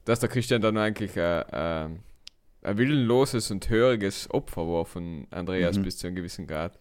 [0.04, 1.88] dass der Christian dann eigentlich äh, äh,
[2.62, 5.82] ein willenloses und höriges Opfer war von Andreas Mhm.
[5.82, 6.78] bis zu einem gewissen Grad.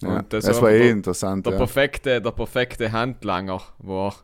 [0.00, 1.44] Ja, Und das das, war eh der- interessant.
[1.46, 1.58] Der Ja.
[1.58, 4.14] perfekte, der perfekte Handlanger war,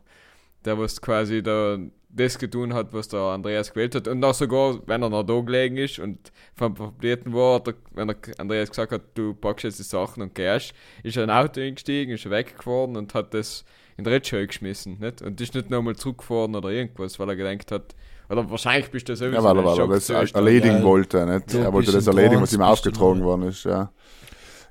[0.65, 1.79] der was quasi da
[2.15, 4.07] das getan hat, was der Andreas gewählt hat.
[4.07, 7.75] Und auch sogar, wenn er noch da gelegen ist und vom Verblieten war, hat er,
[7.95, 11.31] wenn der Andreas gesagt hat, du packst jetzt die Sachen und gehst, ist er in
[11.31, 13.65] ein Auto eingestiegen, ist weggefahren und hat das
[13.97, 14.99] in den Ritschau geschmissen.
[15.01, 15.23] Nicht?
[15.23, 17.95] Und ist nicht nochmal zurückgefahren oder irgendwas, weil er gedacht hat,
[18.29, 20.83] oder wahrscheinlich bist du sowieso Ja, weil er, weil er das erledigen ja.
[20.83, 21.27] wollte.
[21.27, 21.55] Nicht?
[21.55, 22.99] Er wollte das erledigen, was ihm noch.
[23.21, 23.65] worden ist.
[23.65, 23.91] Ja,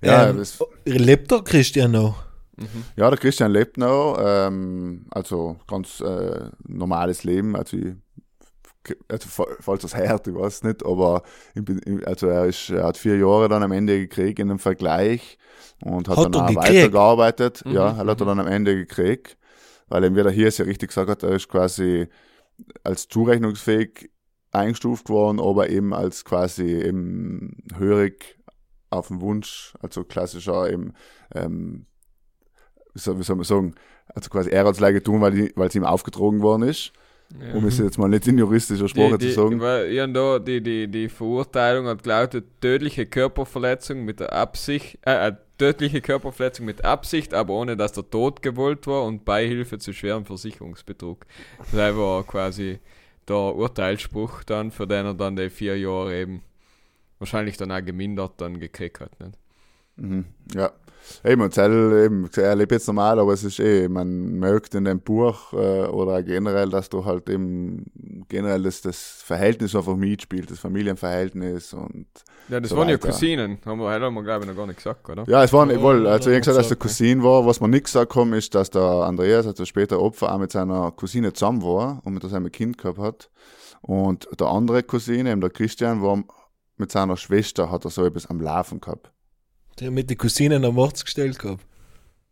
[0.01, 2.15] ja, ähm, das, lebt der Christian noch?
[2.62, 2.84] Mhm.
[2.95, 4.17] ja der Christian lebt noch.
[4.19, 7.56] Ähm, also ganz äh, normales Leben.
[7.56, 7.95] Also, ich,
[9.08, 12.97] also fa- falls das hört, ich weiß nicht, aber bin, also er, ist, er hat
[12.97, 15.38] vier Jahre dann am Ende gekriegt in einem Vergleich
[15.84, 17.63] und hat, Hat dann auch weitergearbeitet.
[17.65, 19.38] Mhm, Ja, er hat er dann am Ende gekriegt,
[19.88, 22.08] weil eben wieder hier ist ja richtig gesagt hat, er ist quasi
[22.84, 24.12] als zurechnungsfähig
[24.52, 28.39] eingestuft worden, aber eben als quasi eben hörig
[28.89, 30.93] auf den Wunsch, also klassischer eben,
[31.34, 31.86] ähm,
[32.93, 33.75] wie soll, wie soll man sagen,
[34.13, 36.91] also quasi er hat es leider getan, weil die- weil es ihm aufgetragen worden ist,
[37.39, 37.54] Ja.
[37.56, 39.62] um es jetzt mal nicht in juristischer Sprache die, zu sagen.
[39.91, 45.34] Ja, da, die, die, die Verurteilung hat gelautet, tödliche Körperverletzung mit der Absicht, äh, äh,
[45.58, 50.25] tödliche Körperverletzung mit Absicht, aber ohne dass der Tod gewollt war und Beihilfe zu schwerem
[50.25, 51.25] Versicherungsbetrug.
[51.71, 52.80] Das war quasi
[53.27, 56.41] der Urteilsspruch dann, für den er dann die vier Jahre eben
[57.19, 59.12] wahrscheinlich dann auch gemindert dann gekriegt hat.
[59.19, 59.38] Nicht?
[59.97, 60.25] Mhm,
[60.56, 60.71] ja.
[61.23, 64.85] Eben, und Zell, eben, er lebt jetzt normal, aber es ist eh, man merkt in
[64.85, 67.85] dem Buch äh, oder auch generell, dass du halt eben
[68.27, 72.07] generell das, das Verhältnis einfach mitspielt, das Familienverhältnis und
[72.49, 73.09] Ja, das So waren ja weiter.
[73.09, 75.23] Cousinen, haben wir, haben wir glaube ich noch gar nicht gesagt, oder?
[75.27, 77.45] Ja, es waren, Ja, wohl, ja, also ich gesagt, dass der Cousin war.
[77.45, 80.91] Was man nicht gesagt haben, ist, dass der Andreas, also später Opfer, auch mit seiner
[80.91, 83.29] Cousine zusammen war und mit seinem Kind gehabt hat.
[83.81, 86.23] Und der andere Cousin, eben der Christian, war
[86.77, 89.11] mit seiner Schwester, hat er so etwas am Laufen gehabt.
[89.81, 91.65] Der hat mit den Cousinen am Mords gestellt gehabt.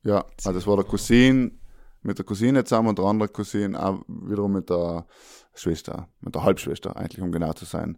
[0.04, 1.60] Ja, also das war der Cousin
[2.04, 5.08] mit der Cousine zusammen und der andere Cousin auch wiederum mit der
[5.56, 7.98] Schwester, mit der Halbschwester eigentlich, um genau zu sein.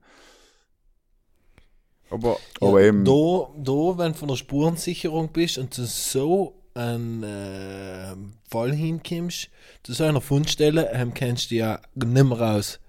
[2.09, 3.11] Aber Aber eben, Da,
[3.57, 8.15] da, wenn du von der Spurensicherung bist und du so einen äh,
[8.49, 9.49] Fall hinkommst,
[9.83, 12.79] zu so einer Fundstelle, ähm, kennst du ja nicht mehr raus.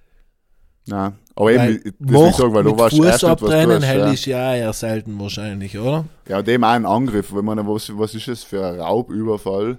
[0.86, 3.98] Nein, aber Weil eben, das ich sagen, weil du warst Fuß erst was abtrennen, hell
[4.00, 4.12] ja.
[4.12, 6.04] ist ja eher selten wahrscheinlich, oder?
[6.28, 7.34] Ja, und dem auch ein Angriff.
[7.34, 9.78] Wenn man, was, was ist das für ein Raubüberfall,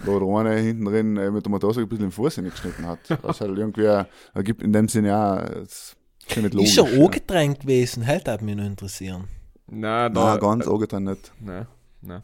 [0.00, 3.00] wo der eine hinten drin äh, mit der Motorsäge ein bisschen den Fuß hingeschnitten hat.
[3.22, 6.70] Was halt irgendwie, äh, ergibt in dem Sinne ja, es ist nicht logisch.
[6.70, 7.04] ist er ja.
[7.04, 8.06] angedrängt gewesen?
[8.06, 9.24] Halt, hat mich noch interessieren.
[9.66, 11.32] nein, da, Nein, ganz angetan nicht.
[11.40, 11.66] Nein,
[12.00, 12.22] nein.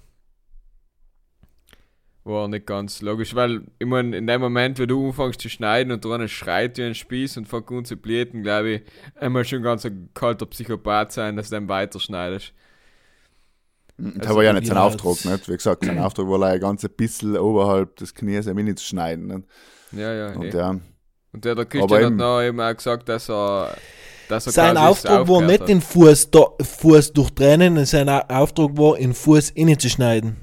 [2.24, 5.90] War nicht ganz logisch, weil, ich meine, in dem Moment, wo du anfängst zu schneiden
[5.90, 8.82] und eine schreit wie ein Spieß und fängt an zu bluten, glaube ich,
[9.18, 12.52] einmal schon ganz ein kalter Psychopath sein, dass du dann weiterschneidest.
[13.96, 15.48] Das Also, war ja nicht sein Auftrag, nicht?
[15.48, 18.84] Wie gesagt, sein Auftrag war leider ganz ein bisschen oberhalb des Knies ein wenig zu
[18.84, 19.26] schneiden.
[19.26, 19.48] Nicht?
[19.92, 20.56] Ja, ja, Und eh.
[20.56, 20.70] ja,
[21.32, 23.76] Und der, der Christian hat eben- noch eben auch gesagt, dass er,
[24.28, 25.68] dass er Sein Auftrag war nicht hat.
[25.70, 30.36] den Fuß, da, Fuß durchtrennen, sein Au- Auftrag war, den Fuß innezuschneiden.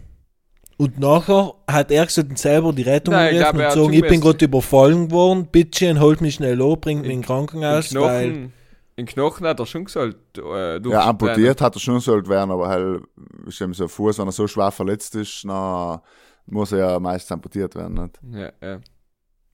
[0.79, 3.95] Und nachher hat er gesagt, selber die Rettung Nein, ich gerufen er und hat gesagt,
[3.95, 7.91] ich bin gerade überfallen worden, bitte holt mich schnell an, bringt mich In- in Krankenhaus,
[7.91, 8.53] in weil Knochen,
[8.95, 12.67] in Knochen hat er schon gesagt, äh, ja, amputiert hat er schon sollte werden, aber
[12.67, 13.03] halt,
[13.47, 15.99] ist eben so ein Fuß, wenn er so schwer verletzt ist, dann
[16.45, 17.95] muss er ja meist amputiert werden.
[17.95, 18.19] Nicht?
[18.31, 18.79] Ja, ja.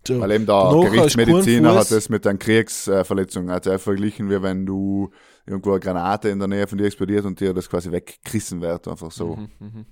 [0.06, 4.66] so, Weil eben der Gerichtsmediziner hat das mit einer Kriegsverletzung, also er verglichen wie wenn
[4.66, 5.10] du
[5.46, 8.88] irgendwo eine Granate in der Nähe von dir explodiert und dir das quasi weggerissen wird,
[8.90, 9.38] einfach so.
[9.60, 9.86] Mhm,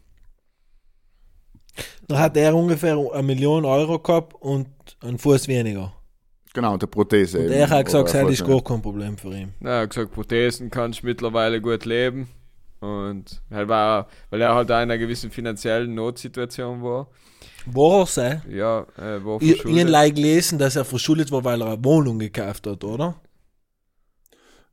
[2.07, 4.67] dann hat er ungefähr eine Million Euro gehabt und
[5.01, 5.93] einen Fuß weniger.
[6.53, 7.39] Genau, und der Prothese.
[7.39, 9.53] Und er hat gesagt, das ist gar kein Problem für ihn.
[9.61, 12.27] Na, er hat gesagt, Prothesen kannst du mittlerweile gut leben.
[12.81, 17.07] Und halt war, weil er halt auch in einer gewissen finanziellen Notsituation war.
[17.67, 18.41] War er sein?
[18.49, 19.79] Ja, äh, war Ich, ich verschuldet.
[19.81, 23.15] habe like gelesen, dass er verschuldet war, weil er eine Wohnung gekauft hat, oder?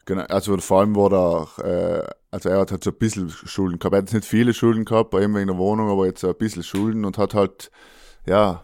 [0.09, 3.79] Genau, also vor allem war er, äh, also er hat halt so ein bisschen Schulden
[3.79, 3.93] gehabt.
[3.93, 6.29] Er hat jetzt nicht viele Schulden gehabt, bei ihm wegen der Wohnung, aber jetzt so
[6.29, 7.71] ein bisschen Schulden und hat halt,
[8.25, 8.63] ja,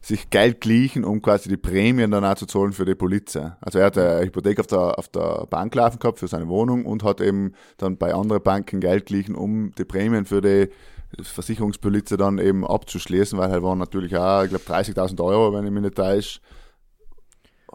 [0.00, 3.50] sich Geld glichen, um quasi die Prämien dann auch zu zahlen für die Polizei.
[3.60, 6.86] Also er hat eine Hypothek auf der, auf der Bank laufen gehabt für seine Wohnung
[6.86, 10.68] und hat eben dann bei anderen Banken Geld glichen, um die Prämien für die
[11.20, 15.72] Versicherungspolizei dann eben abzuschließen, weil halt waren natürlich auch, ich glaube, 30.000 Euro, wenn ich
[15.72, 16.38] mich nicht täusche,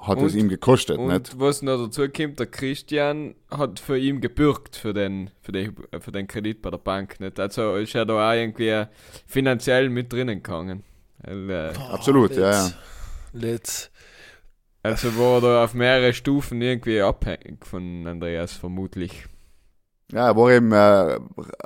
[0.02, 1.40] hat es Und- ihm gekostet, Und nicht?
[1.40, 6.12] was noch dazu kommt, der Christian hat für ihn gebürgt für den, für den, für
[6.12, 7.20] den Kredit bei der Bank.
[7.20, 7.40] Nicht?
[7.40, 8.86] Also ist er da auch irgendwie
[9.28, 10.84] finanziell mit drinnen gegangen.
[11.24, 12.72] Weil, äh, Absolut, ja, ja.
[13.34, 13.92] Let's.
[14.84, 19.26] Also war er auf mehrere Stufen irgendwie abhängig von Andreas, vermutlich.
[20.12, 21.20] Ja, er war eben äh,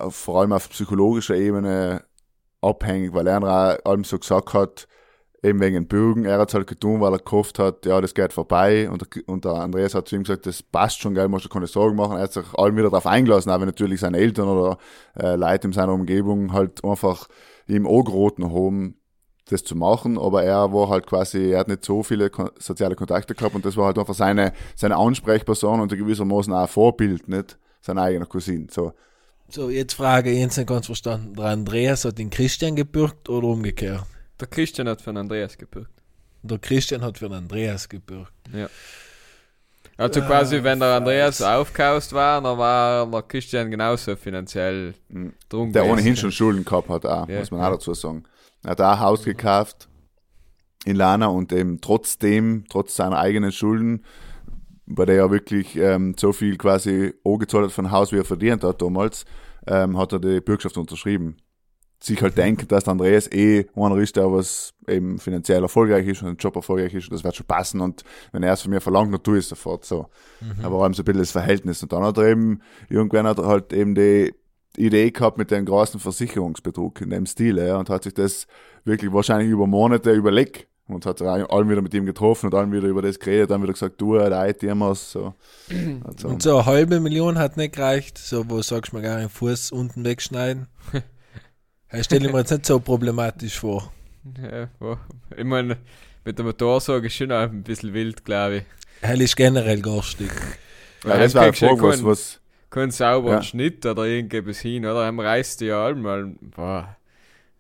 [0.10, 2.04] vor allem auf psychologischer Ebene
[2.62, 4.88] abhängig, weil er auch allem so gesagt hat,
[5.46, 8.14] eben wegen den Bürgen, er hat es halt getan, weil er gehofft hat, ja, das
[8.14, 11.46] geht vorbei und, und der Andreas hat zu ihm gesagt, das passt schon, geil, musst
[11.46, 14.48] du keine Sorgen machen, er hat sich allem wieder darauf eingelassen, aber natürlich seine Eltern
[14.48, 14.78] oder
[15.18, 17.28] äh, Leute in seiner Umgebung halt einfach
[17.68, 18.96] ihm angeraten haben,
[19.48, 23.36] das zu machen, aber er war halt quasi, er hat nicht so viele soziale Kontakte
[23.36, 27.58] gehabt und das war halt einfach seine, seine Ansprechperson und gewissermaßen auch ein Vorbild, nicht?
[27.82, 28.94] Sein eigener Cousin, so.
[29.48, 31.36] So, jetzt frage ich jetzt nicht ganz verstanden.
[31.36, 34.04] Der Andreas hat den Christian gebürgt oder umgekehrt?
[34.40, 35.92] Der Christian hat für den Andreas gebürgt.
[36.44, 38.34] Der Christian hat für den Andreas gebürgt.
[38.54, 38.68] Ja.
[39.98, 41.48] Also Ah, quasi, wenn der Andreas Fuck.
[41.48, 45.34] aufgehaust war, dann war der Christian genauso finanziell Mhm.
[45.48, 45.94] drum Der gewesen.
[45.94, 47.68] ohnehin schon Schulden gehabt hat, auch, Ja, muss man ja.
[47.68, 48.24] auch dazu sagen.
[48.64, 49.88] Er hat auch ein Haus gekauft
[50.84, 54.04] in Lana und eben trotzdem, trotz seiner eigenen Schulden,
[54.86, 58.64] bei der er wirklich ähm, so viel quasi angezahlt hat von Haus, wie er verdient
[58.66, 59.26] hat damals,
[59.66, 61.38] ähm, hat er die Bürgschaft unterschrieben.
[62.00, 66.22] Sich halt denkt, dass der Andreas eh einer ist, der was eben finanziell erfolgreich ist
[66.22, 68.72] und ein Job erfolgreich ist und das wird schon passen und wenn er es von
[68.72, 70.08] mir verlangt, dann tue ich es sofort so.
[70.62, 71.82] Aber allem so ein bisschen das Verhältnis.
[71.82, 74.34] Und dann hat er eben, irgendwann hat er halt eben die
[74.78, 78.48] Idee gehabt mit dem großen Versicherungsbetrug in dem Stil, ja, und hat sich das
[78.84, 82.72] wirklich wahrscheinlich über Monate überlegt und hat sich allen wieder mit ihm getroffen und allen
[82.72, 85.34] wieder über das geredet, dann wieder gesagt, du, der IT-Amos, so.
[86.04, 88.18] Also, Und so eine halbe Million hat nicht gereicht.
[88.18, 90.68] So, wo sagst du mir gar den Fuß unten wegschneiden.
[91.98, 93.92] Ich stelle mir jetzt nicht so problematisch vor.
[94.42, 94.98] Ja, wo-
[95.36, 95.78] ich meine,
[96.24, 98.64] mit der Motorsage ist schon auch ein bisschen wild, glaube ich.
[99.02, 100.32] Hell ist generell garstig.
[101.06, 102.40] ja, das war eine Frage, was, keinen- was,
[102.72, 103.42] Keinen sauberen Ja.
[103.44, 105.06] Schnitt oder irgendetwas hin, oder?
[105.06, 106.34] Hem reißt die ja einmal.
[106.42, 106.98] Boah.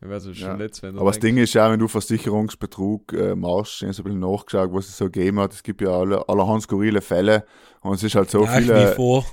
[0.02, 0.56] Ich weiß schon Ja.
[0.56, 1.19] letzt, wenn Aber das.
[1.19, 4.89] Ding ist ja, wenn du Versicherungsbetrug äh, machst, ich habe so ein bisschen nachgeschaut, was
[4.89, 5.54] es so gegeben hat.
[5.54, 7.45] Es gibt ja alle, allerhand skurrile Fälle
[7.82, 8.91] und es ist halt so Nach viele.
[8.91, 9.26] wie vor.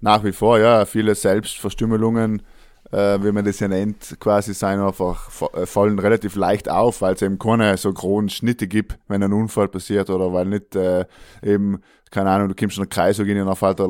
[0.00, 2.42] Nach wie vor, ja, viele Selbstverstümmelungen,
[2.92, 7.00] äh, wie man das ja nennt, quasi sein einfach, fa- äh, fallen relativ leicht auf,
[7.02, 10.76] weil es eben keine so großen Schnitte gibt, wenn ein Unfall passiert oder weil nicht
[10.76, 11.04] äh,
[11.42, 13.80] eben, keine Ahnung, du kommst in einen Kreis und dann fällt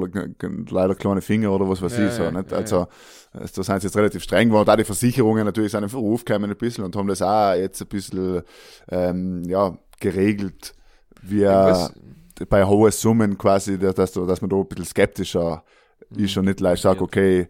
[0.70, 2.52] leider kleine Finger oder was weiß Ja, ich so, nicht?
[2.52, 2.82] ja, Also,
[3.35, 4.66] äh, da sind sie jetzt relativ streng geworden.
[4.66, 7.80] Da die Versicherungen natürlich sind in Verruf gekommen ein bisschen und haben das auch jetzt
[7.82, 8.42] ein bisschen,
[8.88, 10.74] ähm, ja, geregelt,
[11.22, 11.92] wie Was-
[12.48, 15.64] bei hohen Summen quasi, dass, dass, dass man da ein bisschen skeptischer
[16.11, 17.48] ist und nicht leicht sagt, okay,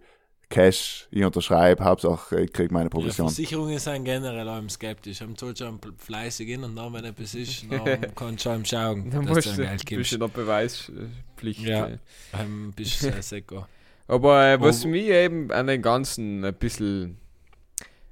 [0.49, 3.13] Cash, ich unterschreibe, Hauptsache ich krieg meine Ja, Provision.
[3.13, 5.21] Versicherungen sind generell allem skeptisch.
[5.23, 9.11] Am soll schon fleißig gehen und dann, wenn etwas ist, dann kannst du schon schauen,
[9.11, 10.13] Dann dass musst du du ein ein Geld bisschen gibst.
[10.13, 11.61] in der Beweispflicht.
[11.61, 11.87] Ja.
[11.87, 11.99] äh.
[12.33, 13.69] Ähm, bist du sehr sicher.
[14.09, 14.89] Aber äh, was Oh.
[14.89, 17.19] mich eben an den Ganzen ein bisschen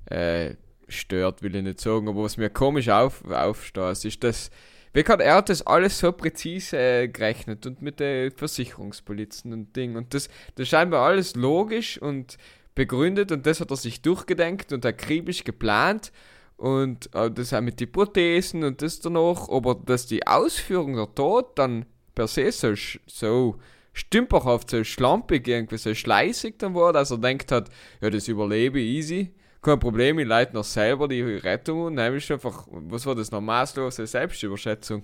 [0.06, 0.54] äh,
[0.88, 4.50] stört, will ich nicht sagen, aber was mir komisch auf, aufstößt, ist, dass
[5.02, 9.96] kann er hat das alles so präzise äh, gerechnet und mit den Versicherungspolizen und Ding?
[9.96, 12.38] Und das, das scheint mir alles logisch und
[12.76, 16.12] begründet und das hat er sich durchgedenkt und akribisch geplant.
[16.57, 21.12] Und äh, das auch mit den Prothesen und das danach, aber dass die Ausführung der
[21.12, 22.74] Tod dann per se so,
[23.07, 23.57] so
[23.92, 28.80] stümperhaft, so schlampig, irgendwie so schleißig dann war, dass er denkt hat, ja, das überlebe
[28.80, 29.33] easy,
[29.64, 33.31] kein Problem, ich leite noch selber die Rettung und dann ist einfach, was war das,
[33.33, 35.03] noch maßlose Selbstüberschätzung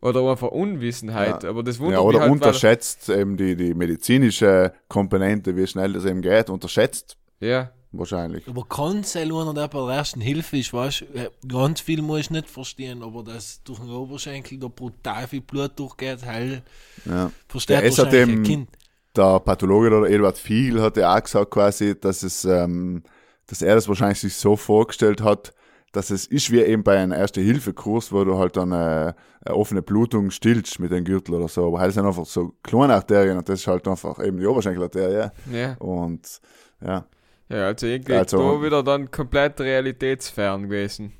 [0.00, 3.74] oder einfach Unwissenheit, aber das wundert Ja, oder mich halt, weil, unterschätzt eben die, die
[3.74, 8.46] medizinische Komponente, wie schnell das eben geht, unterschätzt ja, wahrscheinlich.
[8.48, 11.80] Aber kann es sein, einer, der bei der ersten Hilfe ist, weißt du, äh, ganz
[11.80, 16.24] viel muss ich nicht verstehen, aber dass durch den Oberschenkel da brutal viel Blut durchgeht,
[16.24, 16.62] heil,
[17.04, 17.30] Ja.
[17.48, 18.68] versteht Ja, hat wahrscheinlich dem- Kind.
[19.16, 23.02] Der Pathologe oder Eduard Fiegel hat ja auch gesagt quasi, dass es, ähm,
[23.50, 25.52] dass er das wahrscheinlich sich so vorgestellt hat,
[25.92, 29.14] dass es ist wie eben bei einem Erste-Hilfe-Kurs, wo du halt dann äh, eine
[29.56, 31.66] offene Blutung stillst mit dem Gürtel oder so.
[31.66, 35.30] Aber halt sind einfach so kleine Arterien und das ist halt einfach eben die Oberschenkelarterie.
[35.52, 36.40] ja, Und
[36.80, 37.04] ja,
[37.48, 41.12] ja, also irgendwie Also- da wieder dann komplett realitätsfern gewesen.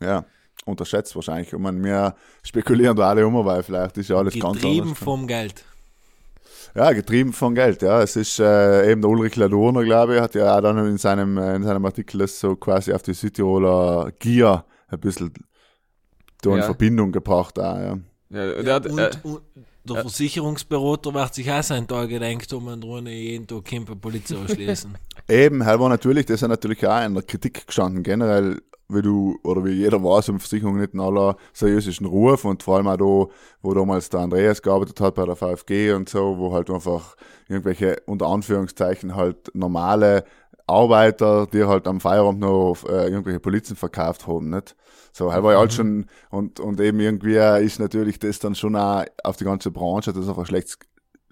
[0.00, 0.24] ja,
[0.64, 1.52] unterschätzt wahrscheinlich.
[1.52, 4.98] Ich meine, wir spekulieren da alle um, weil vielleicht ist ja alles ganz Getrieben anders.
[4.98, 5.64] vom Geld.
[6.76, 8.02] Ja, getrieben von Geld, ja.
[8.02, 11.38] Es ist äh, eben der Ulrich Ladurner, glaube ich, hat ja auch dann in seinem,
[11.38, 15.32] äh, in seinem Artikel das so quasi auf die Südtiroler Gier ein bisschen
[16.42, 16.62] da in Ja.
[16.64, 17.58] Verbindung gebracht.
[17.58, 17.98] Auch, ja.
[18.28, 19.42] Ja, der Ja, hat, und, äh, und
[19.84, 24.36] der Versicherungsberater wird sich auch seinen Tag gedenkt, um einen Drohne jeden Tag Kimper Polizei
[24.44, 24.94] ausschließen.
[25.28, 29.38] Eben, halt war natürlich, das ist natürlich auch in der Kritik gestanden, generell, wie du,
[29.42, 32.96] oder wie jeder weiß, um Versicherung nicht in aller seriösen Ruf und vor allem auch
[32.96, 37.16] da, wo damals der Andreas gearbeitet hat bei der VfG und so, wo halt einfach
[37.48, 40.24] irgendwelche, unter Anführungszeichen, halt normale
[40.66, 44.74] Arbeiter, die halt am Feierabend noch äh, irgendwelche Polizen verkauft haben, nicht?
[45.12, 48.76] So, er war ja halt schon, und, und eben irgendwie ist natürlich das dann schon
[48.76, 50.78] auch auf die ganze Branche, das auf ein schlechtes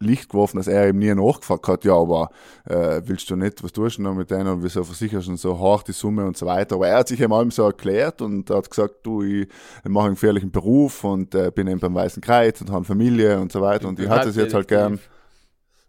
[0.04, 2.30] Licht geworfen, dass er eben nie nachgefragt hat, ja, aber
[2.64, 5.58] äh, willst du nicht, was tust du noch mit denen und wieso versicherst du so
[5.58, 6.76] hart die Summe und so weiter.
[6.76, 9.48] Aber er hat sich eben allem so erklärt und hat gesagt, du, ich
[9.84, 13.52] mache einen gefährlichen Beruf und äh, bin eben beim Weißen Kreuz und habe Familie und
[13.52, 14.98] so weiter und ich hatte es jetzt halt gern.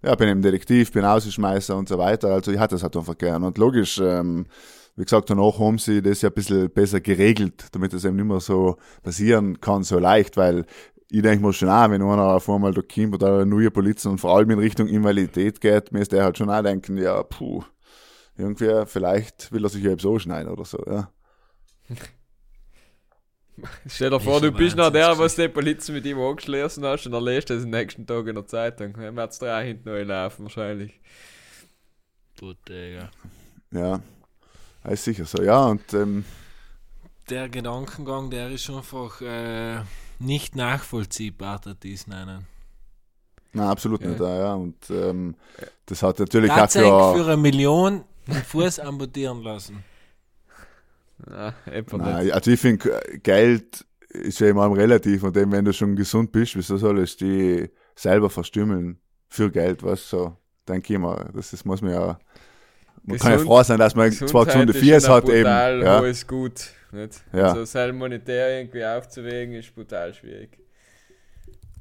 [0.04, 2.30] Ja, bin eben Detektiv, bin Ausschmeißer und so weiter.
[2.30, 3.43] Also ich hatte es halt einfach gern.
[3.43, 4.45] Und logisch, ähm,
[4.95, 8.25] wie gesagt, danach haben sie das ja ein bisschen besser geregelt, damit es eben nicht
[8.25, 10.65] mehr so passieren kann, so leicht, weil
[11.10, 14.20] ich denke mir schon auch, wenn einer auf einmal da kommt oder neue Polizei und
[14.20, 17.63] vor allem in Richtung Invalidität geht, müsste er halt schon auch denken, ja, puh,
[18.38, 21.12] irgendwie, vielleicht will er sich ja eben so schneiden oder so, ja.
[23.88, 27.13] Stell dir vor, du bist noch der, was die Polizei mit ihm angeschlossen hast und
[27.13, 28.94] dann lest du das den nächsten Tag in der Zeitung.
[28.94, 31.00] Dann wird es drei hinten neu laufen, wahrscheinlich.
[32.39, 33.12] Gut, Digga.
[33.72, 34.02] Ja,
[34.89, 36.26] ist sicher so, ja, und ähm,
[37.30, 39.82] Der Gedankengang, der ist einfach äh,
[40.19, 42.45] nicht nachvollziehbar, das ist nennen.
[43.54, 44.08] nein, absolut Ja.
[44.10, 44.54] nicht, ja, ja.
[44.54, 45.36] Und ähm,
[45.86, 49.84] das hat natürlich auch Tatsächlich für, für eine Million den Fuß amputieren lassen.
[51.25, 55.73] Nein, einfach Nein, also ich finde, Geld ist ja immer relativ und eben, wenn du
[55.73, 58.99] schon gesund bist, wieso sollst du die selber verstümmeln
[59.30, 60.36] für Geld, was so,
[60.67, 62.19] denke ich mal, das ist, muss man ja,
[63.04, 66.28] man kann ja Gesund- froh sein, dass man zwar gesunde Viers hat eben, ja, hohes
[66.28, 66.69] Gut.
[66.95, 67.21] Nicht?
[67.34, 67.49] Ja.
[67.49, 70.58] Also selber monetär irgendwie aufzuwägen, ist brutal schwierig.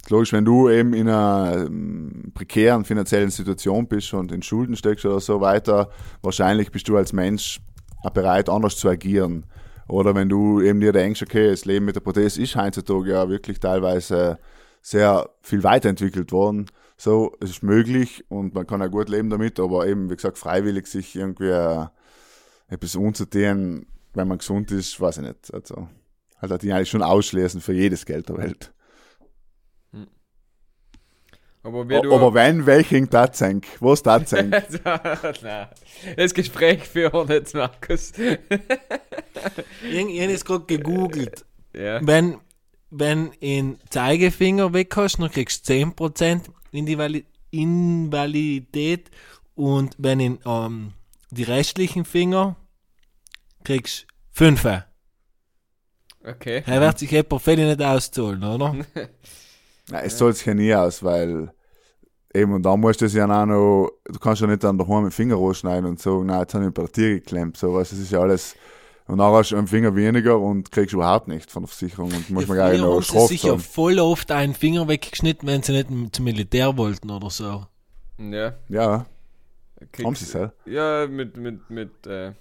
[0.08, 5.06] logisch, wenn du eben in einer ähm, prekären finanziellen Situation bist und in Schulden steckst
[5.06, 7.60] oder so weiter, wahrscheinlich bist du als Mensch
[8.02, 9.46] auch bereit, anders zu agieren.
[9.86, 13.28] Oder wenn du eben dir denkst, okay, das Leben mit der Prothese ist heutzutage ja
[13.28, 14.38] wirklich teilweise
[14.82, 16.66] sehr viel weiterentwickelt worden.
[16.96, 20.38] So, es ist möglich und man kann ja gut leben damit, aber eben, wie gesagt,
[20.38, 21.86] freiwillig sich irgendwie äh,
[22.68, 25.52] etwas umzutun, wenn man gesund ist, weiß ich nicht.
[25.52, 25.88] Also,
[26.40, 28.74] halt hat die eigentlich schon ausschließen für jedes Geld der Welt.
[31.64, 32.14] Aber wie du.
[32.14, 33.66] Aber wenn, welchen senk?
[33.80, 34.52] Was das senk?
[35.42, 35.68] Nein.
[36.16, 38.12] Das Gespräch führen jetzt, Markus.
[38.18, 38.40] Habe
[39.82, 41.46] jetzt gerade gegoogelt.
[41.74, 42.06] ja.
[42.06, 42.36] Wenn,
[42.90, 49.10] wenn in Zeigefinger weg hast, dann kriegst du 10% Invali Invalidität
[49.54, 50.92] und wenn in ähm,
[51.30, 52.56] die restlichen Finger
[53.64, 54.82] kriegst du 5.
[56.26, 56.62] Okay.
[56.66, 58.72] Er wird sich jemand völlig nicht auszahlen, oder?
[59.90, 61.52] Nein, es zahlt sich ja nie aus, weil
[62.32, 65.04] eben, und da musst du es ja auch noch, du kannst ja nicht dann daheim
[65.04, 67.74] mit dem Finger rausschneiden und sagen, nein, jetzt habe ich bei der Tier geklemmt, so,
[67.74, 68.56] weißt, das ist ja alles,
[69.06, 72.30] und dann hast du einen Finger weniger und kriegst überhaupt nicht von der Versicherung und
[72.30, 73.60] muss man gar nicht Früher noch haben Strafe sicher zahlen.
[73.60, 77.66] voll oft einen Finger weggeschnitten, wenn sie nicht zum Militär wollten oder so.
[78.18, 78.54] Ja.
[78.70, 79.04] Ja,
[79.92, 80.52] Kriegst- haben sie es ja.
[80.64, 82.32] Ja, mit, mit, mit äh,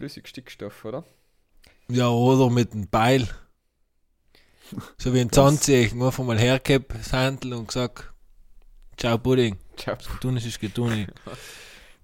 [0.00, 1.04] Flüssigstickstoff, oder?
[1.90, 3.28] Ja, oder mit einem Beil.
[4.96, 8.10] So wie ein Zahnzeichen, einfach mal hergehabt, das Handel und gesagt,
[8.96, 9.96] ciao Pudding, Ciao.
[10.20, 11.06] tun ist getun.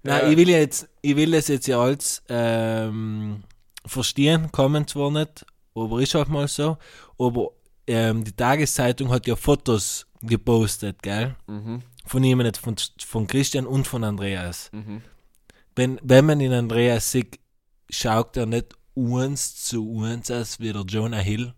[0.03, 0.19] Ja.
[0.19, 3.43] Nein, ich will ja jetzt, ich will das jetzt ja alles ähm,
[3.85, 6.77] verstehen, kommen zwar nicht, aber ist halt mal so.
[7.17, 7.49] Aber
[7.87, 11.35] ähm, die Tageszeitung hat ja Fotos gepostet, gell?
[11.47, 11.81] Mhm.
[12.05, 14.69] Von jemandem, von, von Christian und von Andreas.
[14.71, 15.01] Mhm.
[15.75, 17.39] Wenn, wenn man in Andreas sieht,
[17.89, 21.53] schaut er nicht uns zu uns aus wie der Jonah Hill.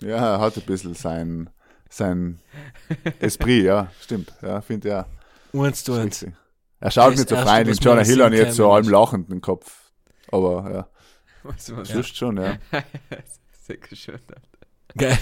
[0.00, 1.50] Ja, er hat ein bisschen sein,
[1.88, 2.38] sein
[3.20, 5.06] Esprit, ja, stimmt, ja, finde ja.
[5.52, 6.26] Uns zu ist uns.
[6.80, 9.30] Er schaut Das nicht so fein, den Jonah Hill an jetzt so allem ist- lachend
[9.30, 9.90] im Kopf.
[10.30, 10.88] Aber ja,
[11.42, 12.58] Was man sonst schon, ja.
[13.66, 14.20] Sehr schön.
[15.00, 15.16] Ja,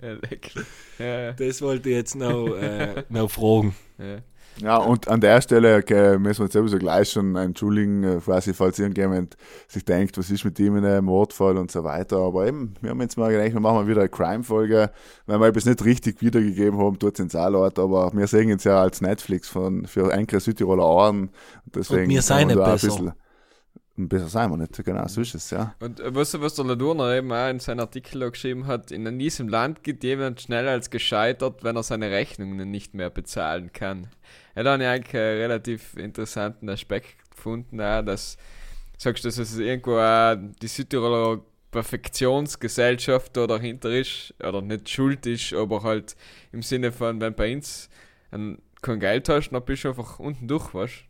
[0.00, 0.62] lecker.
[0.98, 1.32] Ja, ja.
[1.32, 3.74] Das wollte ich jetzt noch, äh, noch fragen.
[3.98, 4.18] ja.
[4.60, 8.52] Ja, und an der Stelle okay, müssen wir uns sowieso gleich schon entschuldigen, äh, quasi,
[8.52, 9.36] falls irgendjemand
[9.68, 12.16] sich denkt, was ist mit ihm in einem Mordfall und so weiter.
[12.18, 14.90] Aber eben, wir haben jetzt mal gedacht, wir machen mal wieder eine Crime-Folge.
[15.26, 18.64] Wenn wir etwas nicht richtig wiedergegeben haben, tut es ins Saarland, aber wir sehen uns
[18.64, 21.30] ja als Netflix von, für enkere Südtiroler Ohren.
[21.66, 22.86] Deswegen Und wir haben nicht besser.
[22.88, 23.12] bisschen-
[24.00, 25.74] Besser sein wir nicht, genau, so ist es, ja.
[25.80, 28.92] Und äh, weißt du, was der Ladurner eben auch in seinem Artikel geschrieben hat?
[28.92, 33.72] In diesem Land geht jemand schneller als gescheitert, wenn er seine Rechnungen nicht mehr bezahlen
[33.72, 34.06] kann.
[34.58, 38.36] Er hat dann eigentlich einen relativ interessanten Aspekt gefunden, auch, dass
[38.96, 41.40] sagst du, dass es irgendwo auch die Südtiroler
[41.70, 46.16] Perfektionsgesellschaft da dahinter ist, oder nicht schuld ist, aber halt
[46.50, 47.88] im Sinne von, wenn bei uns
[48.32, 51.04] ein, kein Geld hast, dann bist du einfach unten durch, weißt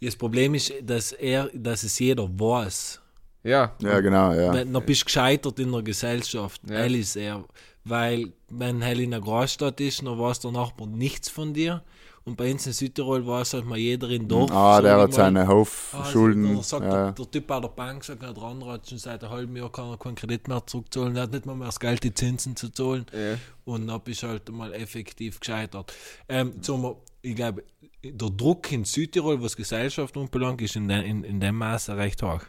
[0.00, 2.98] Das Problem ist, dass er, dass es jeder weiß.
[3.42, 4.54] Ja, Ja, genau, ja.
[4.54, 6.62] Wenn, dann bist du gescheitert in der Gesellschaft.
[6.66, 6.76] Ja.
[6.76, 7.44] Hell ist er.
[7.84, 11.84] Weil, wenn Hell in einer Großstadt ist, dann weiß der Nachbar nichts von dir.
[12.26, 14.50] Und bei uns in Südtirol war es halt mal jeder in Dorf.
[14.50, 16.56] Ah, sag der hat seine Ah, Hofschulden.
[16.56, 18.34] Da sagt ja, der, der Typ bei der Bank, sagt er,
[18.66, 21.46] hat schon seit einem halben Jahr kann er keinen Kredit mehr zurückzahlen, er hat nicht
[21.46, 23.06] mal mehr das Geld, die Zinsen zu zahlen.
[23.12, 23.38] Ja.
[23.64, 25.92] Und dann bist du halt mal effektiv gescheitert.
[26.28, 27.62] Ähm, wir, ich glaube,
[28.02, 32.24] der Druck in Südtirol, was Gesellschaft anbelangt, ist in, de, in, in dem Maße recht
[32.24, 32.42] hoch.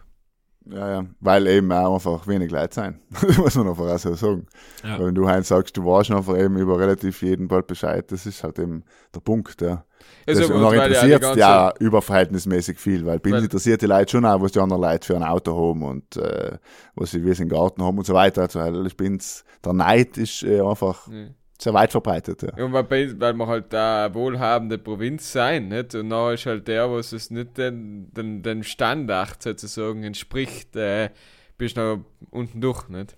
[0.70, 3.00] Ja, ja, weil eben auch einfach wenig Leute sein.
[3.38, 4.46] muss man einfach auch so sagen.
[4.84, 5.00] Ja.
[5.00, 8.44] Wenn du halt sagst, du warst einfach eben über relativ jeden bald Bescheid, das ist
[8.44, 8.84] halt eben
[9.16, 9.84] der Punkt, ja.
[10.26, 14.26] Das, und noch ja interessiert ganze- ja überverhältnismäßig viel, weil Weil- interessiert die Leute schon
[14.26, 16.58] auch, was die anderen Leute für ein Auto haben und äh,
[16.96, 18.42] was sie wie sie im Garten haben und so weiter.
[18.42, 21.28] Also ich bin's, der Neid ist äh, einfach Ja.
[21.60, 22.44] Sehr weit verbreitet.
[22.44, 22.58] Ja.
[22.58, 25.96] Ja, und weil, weil wir halt da eine wohlhabende Provinz sein, nicht?
[25.96, 31.10] Und dann ist halt der, was es nicht den, den, den Standard sozusagen entspricht, äh,
[31.58, 33.16] bist noch unten durch, nicht?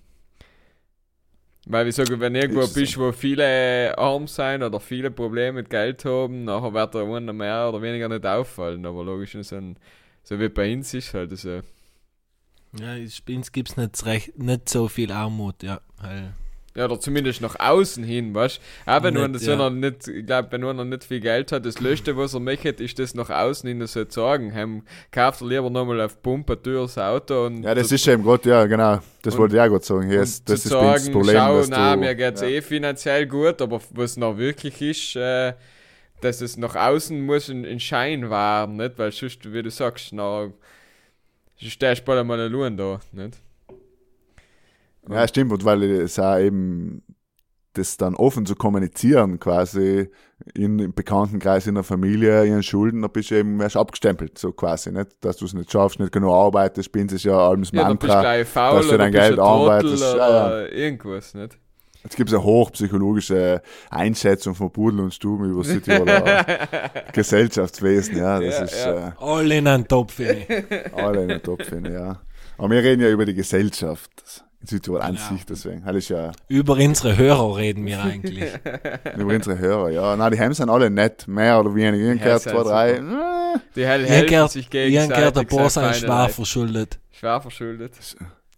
[1.65, 2.79] Weil ich sage, wenn irgendwo Ist so.
[2.79, 7.33] bist, wo viele arm sein oder viele Probleme mit Geld haben, nachher wird der einer
[7.33, 8.85] mehr oder weniger nicht auffallen.
[8.85, 9.77] Aber logisch, so, ein,
[10.23, 11.59] so wie bei uns ist halt so.
[12.79, 15.81] Ja, bei uns gibt es nicht, recht- nicht so viel Armut, ja.
[16.01, 16.33] Weil,
[16.79, 18.89] Ja, oder zumindest nach außen hin, weißt du?
[18.91, 19.57] Auch wenn Nicht, so ja.
[19.57, 22.69] noch nicht, ich glaube, wenn einer nicht viel Geld hat, das Letzte, was er möchte,
[22.69, 24.53] ist das nach außen hin so zu sagen.
[24.53, 27.63] Heim kauft er lieber nochmal auf Pumpe ein teures Auto und.
[27.63, 30.07] ja, das ist eben gerade, ja, genau, das Und- wollte ich auch gerade sagen.
[30.07, 32.47] Hier ist, das zu ist uns das sagen, Problem, schau, na, du, mir geht's ja.
[32.47, 35.51] eh finanziell gut, aber was noch wirklich ist, äh,
[36.21, 38.97] dass es nach außen muss ein, ein Schein wahren, nicht?
[38.97, 40.49] Weil sonst, wie du sagst, na,
[41.57, 43.37] stehst du bald einmal allein da, nicht?
[45.07, 47.03] Ja, stimmt, und weil es auch eben
[47.73, 50.09] das dann offen zu kommunizieren, quasi
[50.55, 54.51] in, im Bekanntenkreis, in der Familie, ihren Schulden, da bist du eben erst abgestempelt, so
[54.51, 55.11] quasi, nicht?
[55.21, 57.77] Dass du es nicht schaffst, nicht genug arbeitest, bin es ja allem Ja, bist du
[58.07, 58.21] Mantra.
[58.21, 61.57] gleich faul dass du oder dein bist Geld ein Trottel arbeitest, ja, oder irgendwas, nicht?
[62.03, 66.45] Jetzt gibt es eine hochpsychologische Einschätzung von Pudel und Stuben über Südtiroler
[67.13, 69.07] Gesellschaftswesen, ja, das Ja, ist ja.
[69.09, 70.19] Äh, alle in einen Topf,
[70.93, 72.21] alle in der Top, finde ich, ja.
[72.57, 75.21] Aber wir reden ja über die Gesellschaft Südtirol an Ja.
[75.29, 75.83] sich, deswegen.
[75.85, 78.51] Das ist ja Über unsere Hörer reden wir eigentlich.
[79.17, 80.15] über unsere Hörer, ja.
[80.17, 82.11] Nein, die Heim sind alle nett, mehr oder weniger.
[82.13, 82.91] Ich Ja, gehört sind zwei, drei.
[82.93, 85.15] äh, Die hel Ihr helfen sich gegenseitig.
[85.15, 86.99] gehört paar sind sind feine schwer verschuldet.
[87.11, 87.93] Schwer verschuldet.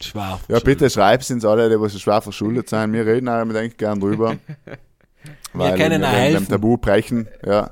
[0.02, 2.93] Schwer Ja, bitte schreib sind alle, die was so schwer verschuldet sind.
[2.93, 4.38] Wir reden auch mit eigentlich gern drüber.
[5.54, 6.47] Weil können wir helfen.
[6.47, 7.72] Tabu brechen, ja.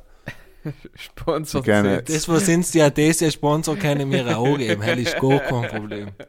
[0.95, 1.63] Sponsor.
[1.63, 4.81] Das, was uns die ADC Sponsor können wir auch geben.
[4.81, 6.07] Hell ist gar kein Problem.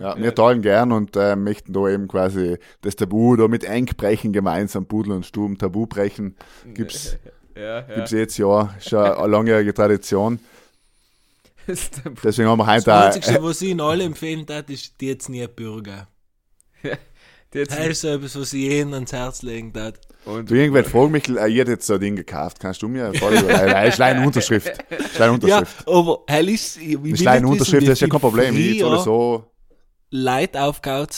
[0.00, 3.86] Ja, wir teilen gern und äh, möchten da eben quasi das Tabu da mit eng
[3.86, 6.36] brechen, gemeinsam Pudel und Stuben Tabu brechen.
[6.74, 7.16] Gibt's,
[7.56, 7.94] Ja, ja.
[7.94, 10.40] gibt's jetzt ja, ist ja eine langjährige Tradition.
[11.68, 11.76] Der-
[12.22, 15.06] Deswegen haben wir Das heute Einzige, auch, was ich Ihnen alle empfehlen darf, ist, die
[15.06, 16.08] jetzt nie Bürger.
[17.54, 19.94] Das ist so etwas, was ich jedem ans Herz legen darf.
[20.24, 22.88] Und du irgendwann frag mich, äh, ihr habt jetzt so ein Ding gekauft, kannst du
[22.88, 23.46] mir folgen?
[23.46, 24.72] Weil ich eine Unterschrift.
[24.90, 25.88] Ich eine Ja, Unterschrift.
[25.88, 28.56] aber hell ist, ich Ich eine Unterschrift, wie das ist ja kein Problem.
[28.56, 29.44] Ich soll so,
[30.16, 31.12] Leute aufgehört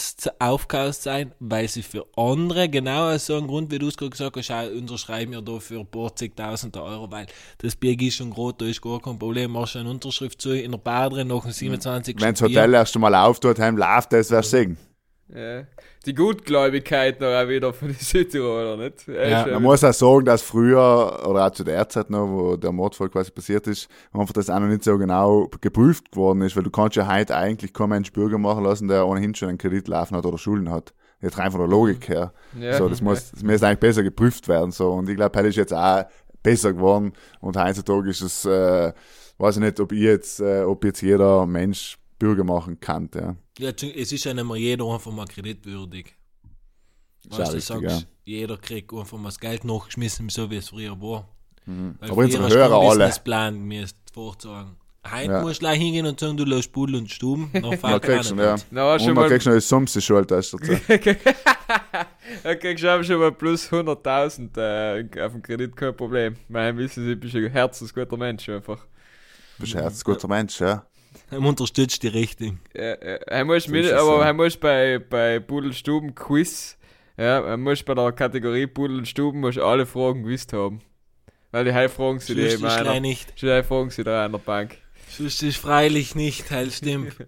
[0.95, 4.37] sein, weil sie für andere genau aus so einem Grund, wie du es gerade gesagt
[4.39, 7.27] hast, auch unterschreiben wir da für ein paar zigtausende Euro, weil
[7.59, 10.51] das Bier ist schon groß, da ist gar kein Problem, machst du eine Unterschrift zu,
[10.51, 12.17] in der Bar drin, noch ein 27.
[12.19, 12.41] wenn das.
[12.41, 14.79] Hotel erst einmal auftut, heim läuft das, wirst du sehen.
[15.35, 15.65] Ja.
[16.05, 19.07] Die Gutgläubigkeit noch auch wieder von den Südtiroler, nicht?
[19.09, 22.57] Ja, Ist Man muss auch sagen, dass früher, oder auch zu der Zeit noch, wo
[22.57, 26.57] der Mordfall quasi passiert ist, einfach das auch noch nicht so genau geprüft worden ist,
[26.57, 29.59] weil du kannst ja heute eigentlich keinen Mensch Bürger machen lassen, der ohnehin schon einen
[29.59, 30.95] Kredit laufen hat oder Schulden hat.
[31.21, 32.33] Jetzt rein von der Logik her.
[32.61, 32.77] Ja.
[32.77, 34.93] So, das muss, das müsste eigentlich besser geprüft werden, so.
[34.93, 36.05] Und ich glaube, heute ist jetzt auch
[36.43, 37.15] besser geworden.
[37.41, 38.93] Und heutzutage ist es, äh,
[39.39, 43.35] weiß ich nicht, ob ich jetzt, äh, ob jetzt jeder Mensch Bürger machen kann, ja.
[43.59, 46.15] Ja, es ist ja nicht mehr jeder einfach mal kreditwürdig.
[47.29, 48.07] Ist Weißt auch du, sagst, ja.
[48.25, 51.29] jeder kriegt einfach mal das Geld nachgeschmissen, so wie es früher war.
[51.65, 51.97] Weil Mhm.
[52.01, 52.89] Aber unsere Hörer alle.
[52.91, 54.77] Businessplan müsst vorzusagen.
[55.11, 55.41] Heute Ja.
[55.41, 57.51] musst du gleich hingehen und sagen, du lässt Pudel und Stuben.
[57.53, 58.55] Dann Da fällt kriegst du, ja.
[58.71, 60.65] Na, Und schon dann mal, kriegst du noch das Sumse schuld, das dazu.
[62.43, 66.37] da kriegst du auch schon mal plus 100.000 äh, auf dem Kredit, kein Problem.
[66.49, 68.79] Weil dann wissen sie, du bist ein herzensguter Mensch einfach.
[69.57, 70.85] Du bist ein herzensguter Mensch, ja.
[71.31, 72.59] Er unterstützt die Richtung.
[72.75, 72.83] Ja.
[72.83, 74.27] Er muss mit, aber ja.
[74.27, 76.77] er muss bei, bei Pudelstuben Quiz,
[77.17, 80.81] ja, er muss bei der Kategorie Pudelstuben muss alle Fragen gewusst haben.
[81.51, 83.01] Weil die halt fragen sie die Sonst eben einer.
[83.01, 83.41] nicht.
[83.41, 84.77] Die fragen sie da an der Bank.
[85.09, 87.15] Sonst ist freilich nicht, heil stimmt.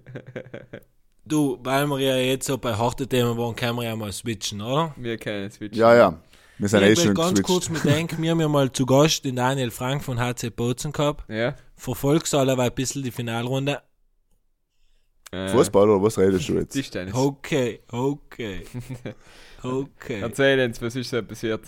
[1.25, 4.63] Du, weil wir ja jetzt so bei harten Themen waren, können wir ja mal switchen,
[4.63, 4.95] oder?
[4.97, 5.77] Wir kennen Switch.
[5.77, 6.19] Ja, ja.
[6.59, 7.47] Wir sind eh ich will schon ganz geswitcht.
[7.47, 10.93] kurz mit denken, wir haben ja mal zu Gast den Daniel Frank von HC Bozen
[10.93, 11.25] gehabt.
[11.31, 11.55] Ja.
[11.77, 13.81] Verfolgst du ein bisschen die Finalrunde?
[15.31, 16.73] Äh, Fußball oder was redest du jetzt?
[16.73, 17.15] Tischtennis.
[17.17, 18.65] Okay, okay.
[19.63, 20.21] Okay.
[20.21, 21.63] Erzähl uns, was ist da passiert?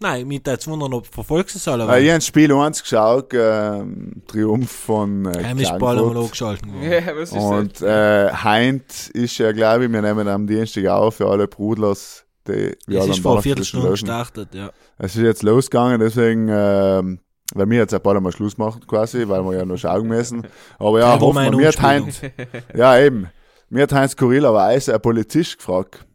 [0.00, 1.84] Nein, mich jetzt wundern, ob verfolgst du es alle.
[1.84, 6.66] Äh, ich habe Spiel 1 geschaut, ähm, Triumph von äh, Heim ist Ball einmal angeschaltet
[6.66, 6.90] worden.
[6.90, 7.82] Ja, was ist Und das?
[7.82, 12.74] äh, Heint ist ja, glaube ich, wir nehmen am Dienstag auf für alle Brudlers, die
[12.86, 14.70] wir Es ist vor einer Viertelstunde gestartet, ja.
[14.98, 17.20] Es ist jetzt losgegangen, deswegen, ähm,
[17.54, 20.46] weil wir jetzt ein paar Mal Schluss machen quasi, weil wir ja noch schauen müssen.
[20.78, 23.28] Aber ja, Ja, hoffen wir, mir hat ja eben,
[23.68, 26.06] mir hat Heinz skurrilerweise ein Polizist gefragt,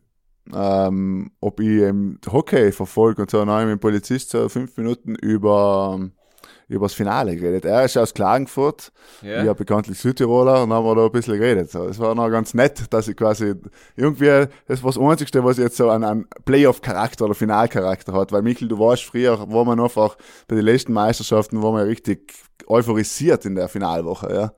[0.53, 3.39] ähm, ob ich im Hockey verfolge und so.
[3.39, 5.99] Dann habe ich mit dem Polizist so fünf Minuten über,
[6.67, 7.65] über das Finale geredet.
[7.65, 8.91] Er ist aus Klagenfurt,
[9.21, 9.43] Ja?
[9.43, 11.71] ja, bekanntlich Südtiroler, und dann haben wir da ein bisschen geredet.
[11.71, 13.55] So, es war noch ganz nett, dass ich quasi
[13.95, 18.31] irgendwie, das war das Einzige, was jetzt so einen, einen Playoff-Charakter oder Finalcharakter hat.
[18.31, 22.33] Weil Michael, du warst früher, war man einfach bei den letzten Meisterschaften, war man richtig
[22.67, 24.53] euphorisiert in der Finalwoche, ja.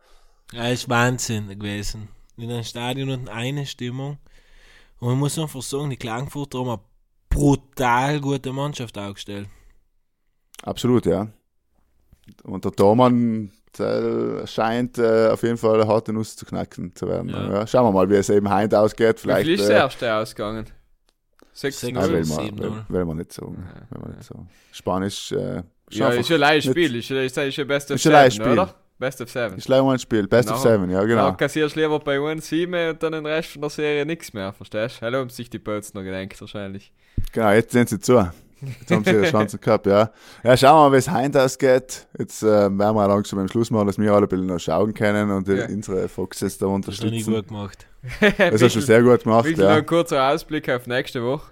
[0.52, 2.10] Ja, ist Wahnsinn gewesen.
[2.38, 4.18] In einem Stadion und eine Stimmung.
[5.00, 6.80] Und man muss einfach sagen, die Klagenfurter haben eine
[7.30, 9.48] brutal gute Mannschaft aufgestellt.
[10.64, 11.28] Absolut, ja.
[12.44, 12.72] Und der
[13.78, 17.30] der scheint äh, auf jeden Fall eine harte Nuss zu knacken zu werden.
[17.30, 17.50] Ja.
[17.54, 17.68] Ja.
[17.68, 19.18] schauen wir mal, wie es eben heute ausgeht.
[19.18, 20.66] Wie Vielleicht viel ist äh, der erste ausgegangen?
[21.54, 21.94] 6 Sechs.
[21.96, 22.60] Ja, will, man, 7-0.
[22.62, 23.58] will, will man nicht sagen.
[23.90, 24.50] Will man nicht sagen.
[24.72, 25.60] Spanisch äh,
[25.90, 26.96] ist Ja, ist ja ein nicht- Spiel.
[26.96, 28.54] Ist ja, ist ja- ist ja Best of Ist ja ein Seven, Spiel.
[28.60, 28.76] oder?
[28.98, 29.58] Best of Seven.
[29.58, 30.28] ist leider mal ein Spiel.
[30.28, 30.76] Best of Genau.
[30.76, 31.28] Seven, ja, genau.
[31.28, 34.34] Dann kassierst du lieber bei uns sieben und dann den Rest von der Serie nichts
[34.34, 35.06] mehr, verstehst du?
[35.06, 36.92] Hallo, haben sich die Boats noch gedenkt, wahrscheinlich.
[37.32, 38.30] Genau, jetzt sind sie zu.
[38.62, 40.12] Jetzt haben sie ihre Chancen gehabt, ja.
[40.44, 42.08] Ja, schauen wir mal, wie es heute ausgeht.
[42.18, 44.94] Jetzt äh, werden wir langsam beim Schluss machen, dass wir alle ein bisschen noch schauen
[44.94, 45.66] können und Ja.
[45.68, 47.34] unsere Foxes da Das hast du nicht unterstützen.
[47.34, 47.88] gut gemacht.
[48.52, 49.76] Das hast du sehr gut gemacht, Wirklich noch ja.
[49.76, 51.50] ein kurzer Ausblick auf nächste Woche.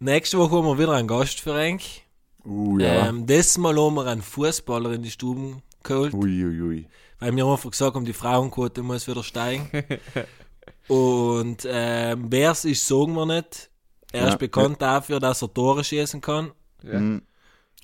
[0.00, 2.04] Nächste Woche haben wir wieder einen Gast für euch.
[2.44, 3.08] Uh, ja.
[3.08, 6.86] Ähm, das Mal haben wir einen Fußballer in die Stuben geholt, Ui, ui, ui.
[7.20, 9.68] weil wir einfach gesagt haben, die Frauenquote muss wieder steigen.
[10.88, 13.70] Und ähm, wer es ist, sagen wir nicht.
[14.12, 14.28] Er Ja.
[14.28, 16.52] ist bekannt dafür, dass er Tore schießen kann.
[16.82, 16.98] Ja.
[16.98, 17.22] Mhm.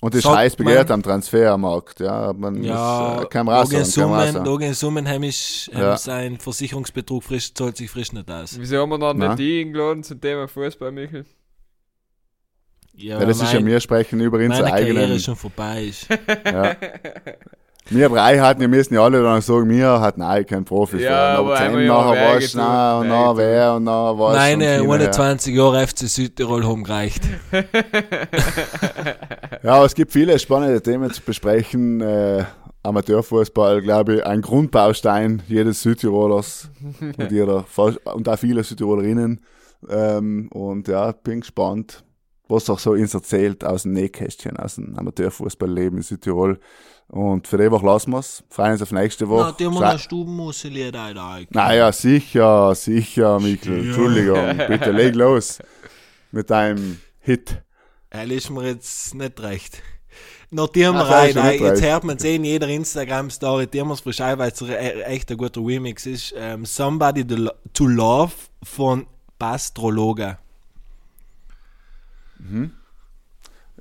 [0.01, 2.31] Und das Sagt heiß begehrt man- am Transfermarkt, ja.
[2.31, 5.97] Man Ja, das, äh, kann man raus Logan Summen, Summen heimisch, Ja.
[5.97, 8.57] sein Versicherungsbetrug frisch, zahlt sich frisch nicht aus.
[8.57, 9.29] Wieso haben wir noch Na?
[9.29, 11.25] nicht die eingeladen zum Thema Fußball, Michael?
[12.95, 15.19] Ja, das ist ja, mein- wir sprechen über unsere meine Karriere eigenen.
[15.19, 16.07] schon vorbei ist.
[16.45, 16.75] Ja.
[17.89, 21.01] Wir drei hatten, wir müssen ja alle dann sagen, wir hatten eigentlich keinen Profis.
[21.01, 24.17] Ja, aber einmal nachher du, getan, na, und nachher wer, und nachher du.
[24.17, 25.07] Meine und hin und her.
[25.07, 27.23] 21 Jahre FC Südtirol haben gereicht.
[29.61, 31.99] Ja, es gibt viele spannende Themen zu besprechen.
[31.99, 32.45] Äh,
[32.81, 36.69] Amateurfußball, glaube ich, ein Grundbaustein jedes Südtirolers
[37.17, 37.65] und, jeder,
[38.13, 39.43] und auch viele Südtirolerinnen.
[39.89, 42.05] Ähm, und ja, bin gespannt,
[42.47, 46.59] was auch so uns erzählt aus dem Nähkästchen, aus dem Amateurfußballleben in Südtirol.
[47.09, 48.43] Und für die Woche lassen wir es.
[48.49, 49.55] Freuen uns auf nächste Na, Woche.
[49.59, 51.45] die haben wir noch Stubenmuseliert, Alter.
[51.49, 53.79] naja, sicher, sicher, Mikl.
[53.79, 55.57] Entschuldigung, bitte leg los
[56.31, 57.61] mit deinem Hit.
[58.11, 59.81] Er ist mir jetzt nicht recht.
[60.51, 61.35] Notieren wir rein.
[61.35, 64.51] nicht Jetzt hört man es eh in jeder Instagram-Story, die wir es frisch ein, weil
[64.51, 66.33] es e- echt ein guter Remix ist.
[66.35, 68.33] Ähm, Somebody to Lo- to Love
[68.63, 69.05] von
[69.37, 70.39] Pastrologa.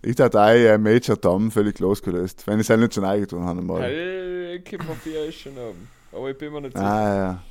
[0.02, 3.42] Ich hatte ein äh, Major Tom völlig losgelöst, wenn ich es halt nicht schon eingetan
[3.44, 3.62] habe.
[3.62, 3.82] Mal.
[3.82, 5.88] Hey, Kipppapier ist schon oben.
[6.12, 6.86] Aber ich bin mir nicht sicher.
[6.86, 7.42] Ah, ja.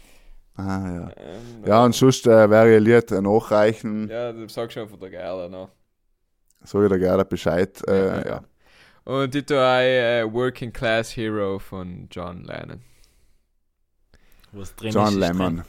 [0.56, 1.12] Ah, ja.
[1.18, 4.10] Ähm, Ja, und sonst äh, wäre ich ein Lied äh, nachreichen.
[4.10, 5.70] Ja, du sagst schon von der Gerda noch.
[6.64, 7.82] Sag ich dir gerne Bescheid.
[7.88, 8.26] Ja, Äh, ja.
[8.28, 8.44] ja.
[9.04, 12.82] Und ich tue ein äh, Working Class Hero von John Lennon.
[14.52, 15.64] Was drin John ist, ist Lemon.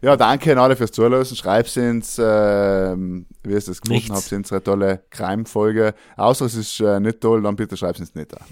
[0.00, 1.24] Ja, danke an alle fürs Zuhören.
[1.24, 4.10] Schreibt ins, ähm, wie ihr es gefunden Nichts.
[4.10, 5.94] habt, unsere tolle Crime-Folge.
[6.16, 8.46] Außer es ist äh, nicht toll, dann bitte schreibt es nicht an.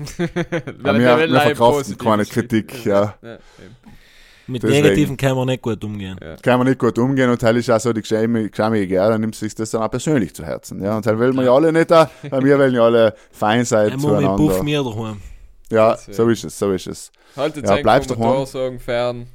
[0.80, 2.24] Weil wir- will wir verkraften Positives keine.
[2.24, 3.14] Kritik, ja.
[3.22, 3.38] eben.
[4.48, 4.82] Mit Deswegen.
[4.84, 6.16] Negativen kann man nicht gut umgehen.
[6.22, 6.36] Ja.
[6.36, 8.48] Kann man nicht gut umgehen und halt ist auch so die geschämige
[8.86, 10.80] Gerda, dann nimmt sich das dann auch persönlich zu Herzen.
[10.80, 13.64] Ja, und halt wollen wir ja alle nicht da, weil wir wollen ja alle fein
[13.64, 14.62] sein Er muss mit Buff zueinander.
[14.62, 15.20] mir daheim.
[15.68, 16.16] Ja, Deswegen.
[16.16, 17.10] so ist es, so ist es.
[17.36, 18.32] Haltet Ja, ja, bleibst vom doch heim.
[18.34, 19.26] Motorsagen fern.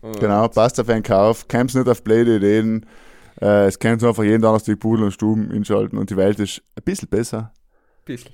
[0.00, 2.86] Und Genau, passt auf einen Kauf, kämpft nicht auf blöde Ideen.
[3.40, 6.62] Äh, es kannst du einfach jeden Donnerstag Pudel und Stuben inschalten und die Welt ist
[6.76, 7.52] ein bisschen besser.
[8.04, 8.32] Bisschen.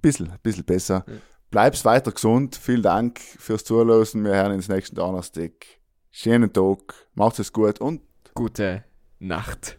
[0.00, 1.04] Bisschen, ein bisschen besser.
[1.06, 1.14] Ja.
[1.50, 2.56] Bleibst weiter gesund.
[2.56, 4.24] Vielen Dank fürs Zuhören.
[4.24, 5.52] Wir hören uns nächsten Donnerstag.
[6.10, 6.94] Schönen Tag.
[7.14, 8.00] Macht es gut und
[8.34, 8.84] Gute
[9.18, 9.78] Nacht.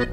[0.00, 0.06] Ja,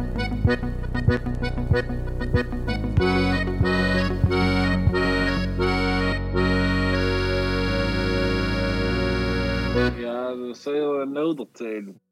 [10.36, 12.07] dat zou je nodig.